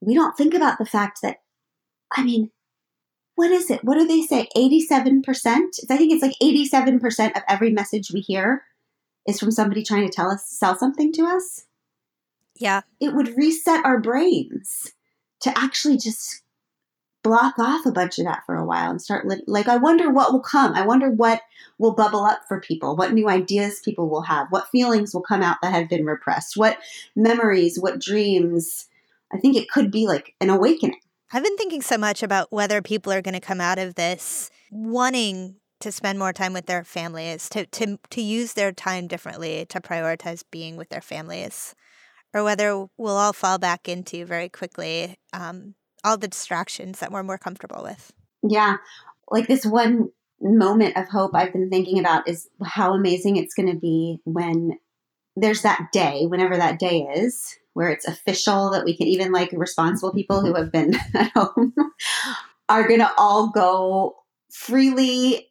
we 0.00 0.14
don't 0.14 0.36
think 0.36 0.54
about 0.54 0.78
the 0.78 0.86
fact 0.86 1.20
that, 1.22 1.38
I 2.16 2.22
mean, 2.22 2.50
what 3.34 3.50
is 3.50 3.70
it? 3.70 3.84
What 3.84 3.98
do 3.98 4.06
they 4.06 4.22
say? 4.22 4.48
87%? 4.56 5.24
I 5.90 5.96
think 5.96 6.12
it's 6.12 6.22
like 6.22 6.34
87% 6.42 7.36
of 7.36 7.42
every 7.48 7.70
message 7.70 8.10
we 8.12 8.20
hear 8.20 8.62
is 9.30 9.40
from 9.40 9.50
somebody 9.50 9.82
trying 9.82 10.06
to 10.06 10.12
tell 10.12 10.30
us, 10.30 10.44
sell 10.46 10.76
something 10.76 11.12
to 11.14 11.22
us. 11.22 11.64
Yeah. 12.56 12.82
It 13.00 13.14
would 13.14 13.36
reset 13.36 13.84
our 13.84 13.98
brains 13.98 14.92
to 15.40 15.58
actually 15.58 15.96
just 15.96 16.42
block 17.22 17.58
off 17.58 17.86
a 17.86 17.92
bunch 17.92 18.18
of 18.18 18.24
that 18.24 18.42
for 18.46 18.54
a 18.54 18.64
while 18.64 18.90
and 18.90 19.00
start 19.00 19.26
li- 19.26 19.42
like 19.46 19.68
i 19.68 19.76
wonder 19.76 20.10
what 20.10 20.32
will 20.32 20.40
come. 20.40 20.74
I 20.74 20.86
wonder 20.86 21.10
what 21.10 21.42
will 21.78 21.92
bubble 21.92 22.24
up 22.24 22.42
for 22.48 22.60
people. 22.60 22.96
What 22.96 23.12
new 23.12 23.28
ideas 23.28 23.80
people 23.84 24.08
will 24.08 24.22
have. 24.22 24.46
What 24.50 24.68
feelings 24.68 25.14
will 25.14 25.22
come 25.22 25.42
out 25.42 25.58
that 25.62 25.72
have 25.72 25.88
been 25.88 26.04
repressed. 26.04 26.56
What 26.56 26.78
memories 27.16 27.78
what 27.78 28.00
dreams. 28.00 28.86
I 29.32 29.38
think 29.38 29.56
it 29.56 29.70
could 29.70 29.90
be 29.90 30.06
like 30.06 30.34
an 30.40 30.50
awakening. 30.50 31.00
I've 31.32 31.44
been 31.44 31.56
thinking 31.56 31.82
so 31.82 31.96
much 31.96 32.22
about 32.22 32.50
whether 32.50 32.82
people 32.82 33.12
are 33.12 33.22
going 33.22 33.34
to 33.34 33.40
come 33.40 33.60
out 33.60 33.78
of 33.78 33.94
this 33.94 34.50
wanting 34.70 35.56
to 35.80 35.92
spend 35.92 36.18
more 36.18 36.32
time 36.32 36.52
with 36.52 36.66
their 36.66 36.84
families 36.84 37.48
to, 37.48 37.66
to 37.66 37.98
to 38.10 38.20
use 38.20 38.52
their 38.52 38.72
time 38.72 39.06
differently 39.06 39.66
to 39.66 39.80
prioritize 39.80 40.44
being 40.50 40.76
with 40.76 40.88
their 40.90 41.00
families 41.00 41.74
or 42.34 42.44
whether 42.44 42.86
we'll 42.96 43.16
all 43.16 43.32
fall 43.32 43.58
back 43.58 43.88
into 43.88 44.24
very 44.24 44.48
quickly 44.48 45.16
um, 45.32 45.74
all 46.04 46.16
the 46.16 46.28
distractions 46.28 47.00
that 47.00 47.10
we're 47.10 47.22
more 47.22 47.38
comfortable 47.38 47.82
with. 47.82 48.12
Yeah. 48.42 48.76
Like 49.30 49.46
this 49.46 49.66
one 49.66 50.10
moment 50.40 50.96
of 50.96 51.08
hope 51.08 51.32
I've 51.34 51.52
been 51.52 51.70
thinking 51.70 51.98
about 51.98 52.28
is 52.28 52.48
how 52.64 52.94
amazing 52.94 53.36
it's 53.36 53.54
going 53.54 53.70
to 53.70 53.78
be 53.78 54.20
when 54.24 54.78
there's 55.36 55.62
that 55.62 55.88
day, 55.92 56.26
whenever 56.26 56.56
that 56.56 56.78
day 56.78 57.00
is, 57.02 57.58
where 57.74 57.90
it's 57.90 58.06
official 58.06 58.70
that 58.70 58.84
we 58.84 58.96
can 58.96 59.06
even 59.06 59.32
like 59.32 59.50
responsible 59.52 60.12
people 60.12 60.40
who 60.40 60.54
have 60.54 60.72
been 60.72 60.94
at 61.14 61.32
home 61.32 61.74
are 62.68 62.86
going 62.86 63.00
to 63.00 63.10
all 63.18 63.50
go 63.50 64.16
freely 64.50 65.49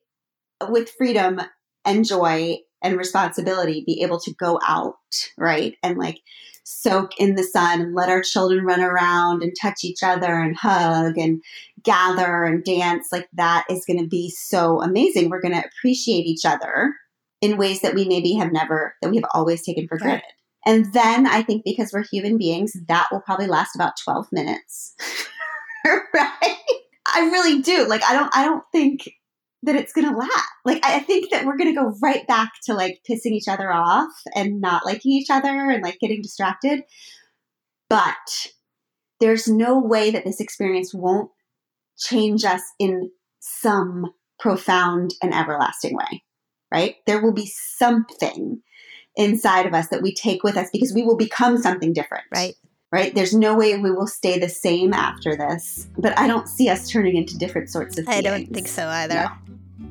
with 0.67 0.91
freedom 0.97 1.41
and 1.85 2.05
joy 2.05 2.57
and 2.81 2.97
responsibility 2.97 3.83
be 3.85 4.01
able 4.01 4.19
to 4.19 4.33
go 4.35 4.59
out, 4.65 4.95
right? 5.37 5.75
And 5.83 5.97
like 5.97 6.21
soak 6.63 7.19
in 7.19 7.35
the 7.35 7.43
sun 7.43 7.81
and 7.81 7.95
let 7.95 8.09
our 8.09 8.21
children 8.21 8.63
run 8.63 8.81
around 8.81 9.41
and 9.41 9.53
touch 9.59 9.83
each 9.83 10.03
other 10.03 10.39
and 10.39 10.55
hug 10.55 11.17
and 11.17 11.41
gather 11.83 12.43
and 12.43 12.63
dance. 12.63 13.07
Like 13.11 13.27
that 13.33 13.65
is 13.69 13.85
going 13.85 13.99
to 13.99 14.07
be 14.07 14.29
so 14.29 14.81
amazing. 14.81 15.29
We're 15.29 15.41
going 15.41 15.55
to 15.55 15.65
appreciate 15.65 16.25
each 16.25 16.45
other 16.45 16.93
in 17.41 17.57
ways 17.57 17.81
that 17.81 17.95
we 17.95 18.05
maybe 18.07 18.33
have 18.33 18.51
never, 18.51 18.95
that 19.01 19.09
we 19.09 19.17
have 19.17 19.29
always 19.33 19.63
taken 19.63 19.87
for 19.87 19.97
granted. 19.97 20.23
And 20.65 20.93
then 20.93 21.25
I 21.25 21.41
think 21.41 21.63
because 21.63 21.91
we're 21.91 22.03
human 22.03 22.37
beings, 22.37 22.73
that 22.87 23.07
will 23.11 23.21
probably 23.21 23.47
last 23.47 23.75
about 23.75 23.93
12 24.03 24.27
minutes. 24.31 24.93
right? 25.85 26.57
I 27.07 27.21
really 27.31 27.61
do. 27.61 27.87
Like 27.87 28.03
I 28.03 28.13
don't 28.13 28.29
I 28.35 28.43
don't 28.45 28.63
think 28.71 29.09
that 29.63 29.75
it's 29.75 29.93
to 30.09 30.15
last. 30.15 30.49
Like, 30.65 30.85
I 30.85 30.99
think 30.99 31.31
that 31.31 31.45
we're 31.45 31.57
to 31.73 31.79
go 31.79 31.93
right 32.01 32.25
back 32.27 32.51
to 32.65 32.73
like 32.73 33.01
pissing 33.09 33.31
each 33.31 33.47
other 33.47 33.71
off 33.71 34.11
and 34.35 34.61
not 34.61 34.85
liking 34.85 35.11
each 35.11 35.29
other 35.29 35.69
and 35.69 35.83
like 35.83 35.99
getting 35.99 36.21
distracted. 36.21 36.83
But 37.89 38.15
there's 39.19 39.47
no 39.47 39.79
way 39.79 40.11
that 40.11 40.25
this 40.25 40.39
experience 40.39 40.93
won't 40.93 41.31
change 41.97 42.45
us 42.45 42.61
in 42.79 43.11
some 43.39 44.13
profound 44.39 45.13
and 45.21 45.33
everlasting 45.33 45.95
way, 45.95 46.23
right? 46.71 46.95
There 47.05 47.21
will 47.21 47.33
be 47.33 47.47
something 47.47 48.61
inside 49.15 49.65
of 49.65 49.73
us 49.73 49.89
that 49.89 50.01
we 50.01 50.13
take 50.13 50.43
with 50.43 50.55
us 50.55 50.69
because 50.71 50.93
we 50.93 51.03
will 51.03 51.17
become 51.17 51.57
something 51.57 51.91
different. 51.91 52.23
Right. 52.33 52.55
Right? 52.91 53.13
There's 53.13 53.33
no 53.33 53.55
way 53.55 53.77
we 53.77 53.91
will 53.91 54.07
stay 54.07 54.39
the 54.39 54.49
same 54.49 54.91
mm. 54.91 54.95
after 54.95 55.35
this, 55.35 55.87
but 55.97 56.17
I 56.17 56.27
don't 56.27 56.47
see 56.47 56.69
us 56.69 56.89
turning 56.89 57.15
into 57.15 57.37
different 57.37 57.69
sorts 57.69 57.99
of 57.99 58.05
things. 58.05 58.17
I 58.17 58.21
don't 58.21 58.51
think 58.51 58.67
so 58.67 58.87
either. 58.87 59.29
No. 59.77 59.85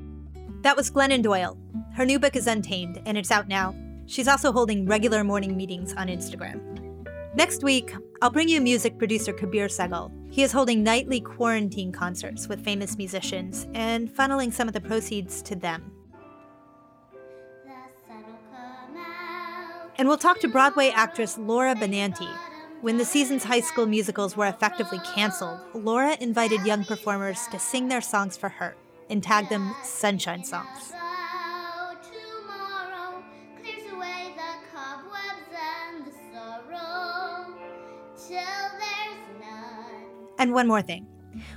That 0.63 0.77
was 0.77 0.91
Glennon 0.91 1.23
Doyle. 1.23 1.57
Her 1.95 2.05
new 2.05 2.19
book 2.19 2.35
is 2.35 2.49
Untamed, 2.49 3.01
and 3.07 3.17
it's 3.17 3.31
out 3.31 3.47
now. 3.47 3.75
She's 4.07 4.27
also 4.27 4.51
holding 4.51 4.87
regular 4.87 5.23
morning 5.23 5.57
meetings 5.57 5.95
on 5.95 6.09
Instagram. 6.09 6.61
Next 7.35 7.63
week, 7.63 7.95
I'll 8.21 8.31
bring 8.31 8.49
you 8.49 8.61
music 8.61 8.99
producer 8.99 9.33
Kabir 9.33 9.69
Sehgal. 9.69 10.11
He 10.33 10.43
is 10.43 10.51
holding 10.51 10.83
nightly 10.83 11.21
quarantine 11.21 11.93
concerts 11.93 12.49
with 12.49 12.65
famous 12.65 12.99
musicians 12.99 13.69
and 13.75 14.09
funneling 14.09 14.53
some 14.53 14.67
of 14.67 14.75
the 14.75 14.81
proceeds 14.81 15.41
to 15.43 15.55
them. 15.55 15.93
And 19.99 20.09
we'll 20.09 20.19
talk 20.19 20.41
to 20.41 20.49
Broadway 20.49 20.91
actress 20.91 21.39
Laura 21.39 21.75
Benanti. 21.75 22.29
When 22.81 22.97
the 22.97 23.05
season's 23.05 23.43
high 23.43 23.61
school 23.61 23.87
musicals 23.87 24.37
were 24.37 24.47
effectively 24.47 25.01
canceled, 25.01 25.59
Laura 25.75 26.17
invited 26.21 26.65
young 26.65 26.85
performers 26.85 27.49
to 27.51 27.59
sing 27.59 27.89
their 27.89 28.01
songs 28.01 28.37
for 28.37 28.49
her 28.49 28.77
and 29.11 29.21
tag 29.21 29.49
them 29.49 29.75
Sunshine 29.83 30.45
Songs. 30.45 30.93
And 40.39 40.53
one 40.53 40.69
more 40.69 40.83
thing. 40.83 41.09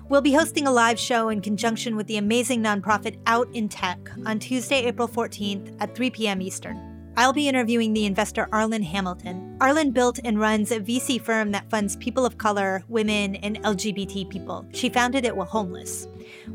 We'll 0.10 0.21
be 0.21 0.34
hosting 0.34 0.65
a 0.65 0.71
live 0.71 0.99
show 0.99 1.29
in 1.29 1.41
conjunction 1.41 1.95
with 1.95 2.07
the 2.07 2.17
amazing 2.17 2.63
nonprofit 2.63 3.19
Out 3.27 3.47
in 3.53 3.69
Tech 3.69 3.99
on 4.25 4.39
Tuesday, 4.39 4.86
April 4.86 5.07
14th 5.07 5.77
at 5.79 5.95
3 5.95 6.10
p.m. 6.10 6.41
Eastern. 6.41 6.90
I'll 7.21 7.34
be 7.34 7.47
interviewing 7.47 7.93
the 7.93 8.07
investor 8.07 8.47
Arlan 8.51 8.84
Hamilton. 8.84 9.55
Arlan 9.60 9.93
built 9.93 10.19
and 10.25 10.39
runs 10.39 10.71
a 10.71 10.79
VC 10.79 11.21
firm 11.21 11.51
that 11.51 11.69
funds 11.69 11.95
people 11.97 12.25
of 12.25 12.39
color, 12.39 12.84
women, 12.88 13.36
and 13.36 13.62
LGBT 13.62 14.27
people. 14.27 14.65
She 14.73 14.89
founded 14.89 15.23
it 15.23 15.36
while 15.36 15.45
homeless. 15.45 16.07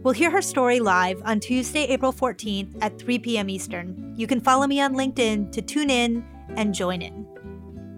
We'll 0.03 0.13
hear 0.13 0.29
her 0.29 0.43
story 0.43 0.81
live 0.81 1.23
on 1.25 1.39
Tuesday, 1.39 1.85
April 1.85 2.13
14th 2.13 2.77
at 2.81 2.99
3 2.99 3.21
p.m. 3.21 3.49
Eastern. 3.49 4.13
You 4.17 4.27
can 4.27 4.41
follow 4.41 4.67
me 4.67 4.81
on 4.81 4.95
LinkedIn 4.95 5.53
to 5.53 5.63
tune 5.63 5.89
in 5.89 6.27
and 6.57 6.75
join 6.75 7.01
in. 7.01 7.29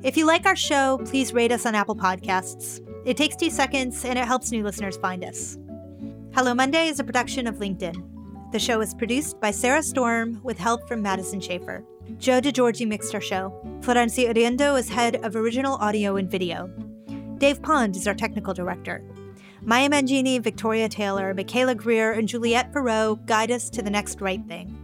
If 0.03 0.19
you 0.19 0.27
like 0.27 0.45
our 0.45 0.55
show, 0.55 0.99
please 1.07 1.33
rate 1.33 1.53
us 1.53 1.65
on 1.65 1.75
Apple 1.75 1.97
Podcasts. 1.97 2.87
It 3.07 3.17
takes 3.17 3.35
two 3.35 3.49
seconds 3.49 4.05
and 4.05 4.19
it 4.19 4.27
helps 4.27 4.53
new 4.53 4.63
listeners 4.63 4.99
find 4.99 5.25
us. 5.25 5.57
Hello 6.35 6.53
Monday 6.53 6.89
is 6.89 7.01
a 7.01 7.05
production 7.05 7.47
of 7.47 7.55
LinkedIn. 7.55 8.53
The 8.53 8.59
show 8.59 8.83
is 8.83 8.93
produced 8.93 9.41
by 9.41 9.53
Sarah 9.53 9.83
Storm 9.83 10.43
with 10.43 10.59
help 10.59 10.87
from 10.87 11.01
Madison 11.01 11.41
Schaefer. 11.41 11.83
Joe 12.17 12.41
DeGiorgi 12.41 12.87
mixed 12.87 13.15
our 13.15 13.21
show. 13.21 13.53
Florencia 13.81 14.33
Iriondo 14.33 14.79
is 14.79 14.89
head 14.89 15.17
of 15.25 15.37
original 15.37 15.77
audio 15.77 16.17
and 16.17 16.31
video. 16.31 16.69
Dave 17.39 17.63
Pond 17.63 17.95
is 17.97 18.09
our 18.09 18.15
technical 18.15 18.55
director. 18.55 19.05
Maya 19.63 19.89
Mangini, 19.89 20.41
Victoria 20.41 20.89
Taylor, 20.89 21.35
Michaela 21.35 21.75
Greer, 21.75 22.13
and 22.13 22.27
Juliette 22.27 22.73
Farreau 22.73 23.25
guide 23.27 23.51
us 23.51 23.69
to 23.71 23.83
the 23.83 23.91
next 23.91 24.21
right 24.21 24.45
thing. 24.49 24.75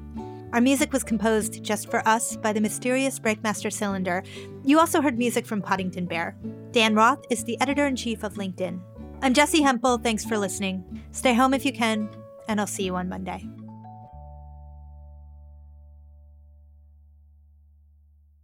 Our 0.52 0.60
music 0.60 0.92
was 0.92 1.02
composed 1.02 1.64
just 1.64 1.90
for 1.90 2.06
us 2.06 2.36
by 2.36 2.52
the 2.52 2.60
mysterious 2.60 3.18
Breakmaster 3.18 3.72
Cylinder. 3.72 4.22
You 4.62 4.78
also 4.78 5.00
heard 5.00 5.18
music 5.18 5.46
from 5.46 5.62
Poddington 5.62 6.06
Bear. 6.06 6.36
Dan 6.70 6.94
Roth 6.94 7.24
is 7.30 7.42
the 7.42 7.60
editor 7.60 7.86
in 7.86 7.96
chief 7.96 8.22
of 8.22 8.34
LinkedIn. 8.34 8.80
I'm 9.22 9.34
Jesse 9.34 9.62
Hempel. 9.62 9.98
Thanks 9.98 10.24
for 10.24 10.38
listening. 10.38 11.02
Stay 11.10 11.34
home 11.34 11.54
if 11.54 11.64
you 11.64 11.72
can, 11.72 12.08
and 12.46 12.60
I'll 12.60 12.66
see 12.66 12.84
you 12.84 12.94
on 12.94 13.08
Monday. 13.08 13.48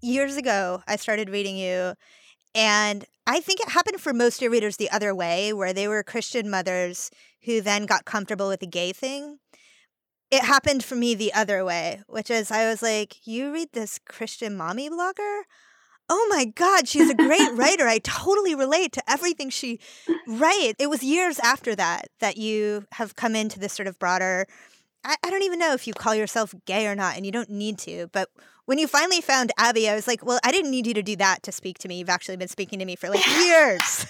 Years 0.02 0.36
ago, 0.36 0.82
I 0.88 0.96
started 0.96 1.28
reading 1.28 1.58
you, 1.58 1.94
and 2.54 3.04
I 3.26 3.40
think 3.40 3.60
it 3.60 3.68
happened 3.68 4.00
for 4.00 4.14
most 4.14 4.36
of 4.36 4.42
your 4.42 4.50
readers 4.50 4.78
the 4.78 4.90
other 4.90 5.14
way, 5.14 5.52
where 5.52 5.74
they 5.74 5.86
were 5.88 6.02
Christian 6.02 6.48
mothers 6.48 7.10
who 7.44 7.60
then 7.60 7.84
got 7.84 8.06
comfortable 8.06 8.48
with 8.48 8.60
the 8.60 8.66
gay 8.66 8.92
thing. 8.92 9.38
It 10.30 10.42
happened 10.42 10.84
for 10.84 10.94
me 10.94 11.14
the 11.14 11.34
other 11.34 11.64
way, 11.64 12.00
which 12.06 12.30
is 12.30 12.50
I 12.50 12.68
was 12.68 12.82
like, 12.82 13.26
You 13.26 13.52
read 13.52 13.68
this 13.72 13.98
Christian 13.98 14.56
mommy 14.56 14.88
blogger? 14.88 15.42
Oh 16.08 16.26
my 16.30 16.46
God, 16.46 16.88
she's 16.88 17.10
a 17.10 17.14
great 17.14 17.52
writer. 17.54 17.86
I 17.86 17.98
totally 17.98 18.54
relate 18.54 18.92
to 18.92 19.02
everything 19.10 19.50
she 19.50 19.80
writes. 20.26 20.76
It 20.78 20.88
was 20.88 21.02
years 21.02 21.38
after 21.40 21.76
that 21.76 22.08
that 22.20 22.36
you 22.36 22.86
have 22.92 23.16
come 23.16 23.36
into 23.36 23.60
this 23.60 23.74
sort 23.74 23.86
of 23.86 23.98
broader. 23.98 24.46
I, 25.04 25.16
I 25.22 25.30
don't 25.30 25.42
even 25.42 25.58
know 25.58 25.72
if 25.72 25.86
you 25.86 25.92
call 25.92 26.14
yourself 26.14 26.54
gay 26.64 26.86
or 26.86 26.94
not, 26.94 27.16
and 27.16 27.26
you 27.26 27.32
don't 27.32 27.50
need 27.50 27.78
to, 27.80 28.08
but 28.12 28.28
when 28.70 28.78
you 28.78 28.86
finally 28.86 29.20
found 29.20 29.50
Abby, 29.58 29.88
I 29.88 29.96
was 29.96 30.06
like, 30.06 30.24
well, 30.24 30.38
I 30.44 30.52
didn't 30.52 30.70
need 30.70 30.86
you 30.86 30.94
to 30.94 31.02
do 31.02 31.16
that 31.16 31.42
to 31.42 31.50
speak 31.50 31.78
to 31.78 31.88
me. 31.88 31.98
You've 31.98 32.08
actually 32.08 32.36
been 32.36 32.46
speaking 32.46 32.78
to 32.78 32.84
me 32.84 32.94
for 32.94 33.08
like 33.08 33.26
years. 33.26 34.06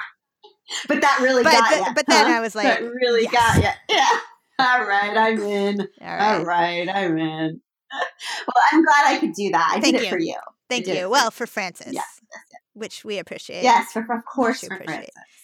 but 0.86 1.00
that 1.00 1.18
really 1.20 1.42
but 1.42 1.50
got 1.50 1.68
th- 1.70 1.86
you. 1.88 1.94
But 1.96 2.06
then? 2.06 2.30
I 2.30 2.38
was 2.38 2.54
like, 2.54 2.68
that 2.68 2.84
really 2.84 3.24
yes. 3.24 3.32
got 3.32 3.56
you. 3.56 3.96
Yeah. 3.96 4.18
All 4.60 4.86
right, 4.86 5.16
I'm 5.16 5.40
in. 5.40 5.80
All 5.80 6.06
right. 6.06 6.36
All 6.36 6.44
right, 6.44 6.88
I'm 6.88 7.18
in. 7.18 7.60
Well, 8.46 8.64
I'm 8.70 8.84
glad 8.84 9.06
I 9.06 9.18
could 9.18 9.32
do 9.32 9.50
that. 9.50 9.72
I 9.74 9.80
Thank 9.80 9.96
did 9.96 10.02
it 10.02 10.04
you. 10.04 10.10
for 10.10 10.20
you. 10.20 10.36
Thank 10.68 10.86
you. 10.86 11.10
Well, 11.10 11.32
for 11.32 11.48
Francis, 11.48 11.92
Yes, 11.92 12.20
which 12.74 13.04
we 13.04 13.18
appreciate. 13.18 13.64
Yes, 13.64 13.90
for, 13.90 14.02
of 14.02 14.24
course, 14.24 14.60
for 14.60 14.72
appreciate. 14.74 15.10
Francis. 15.12 15.39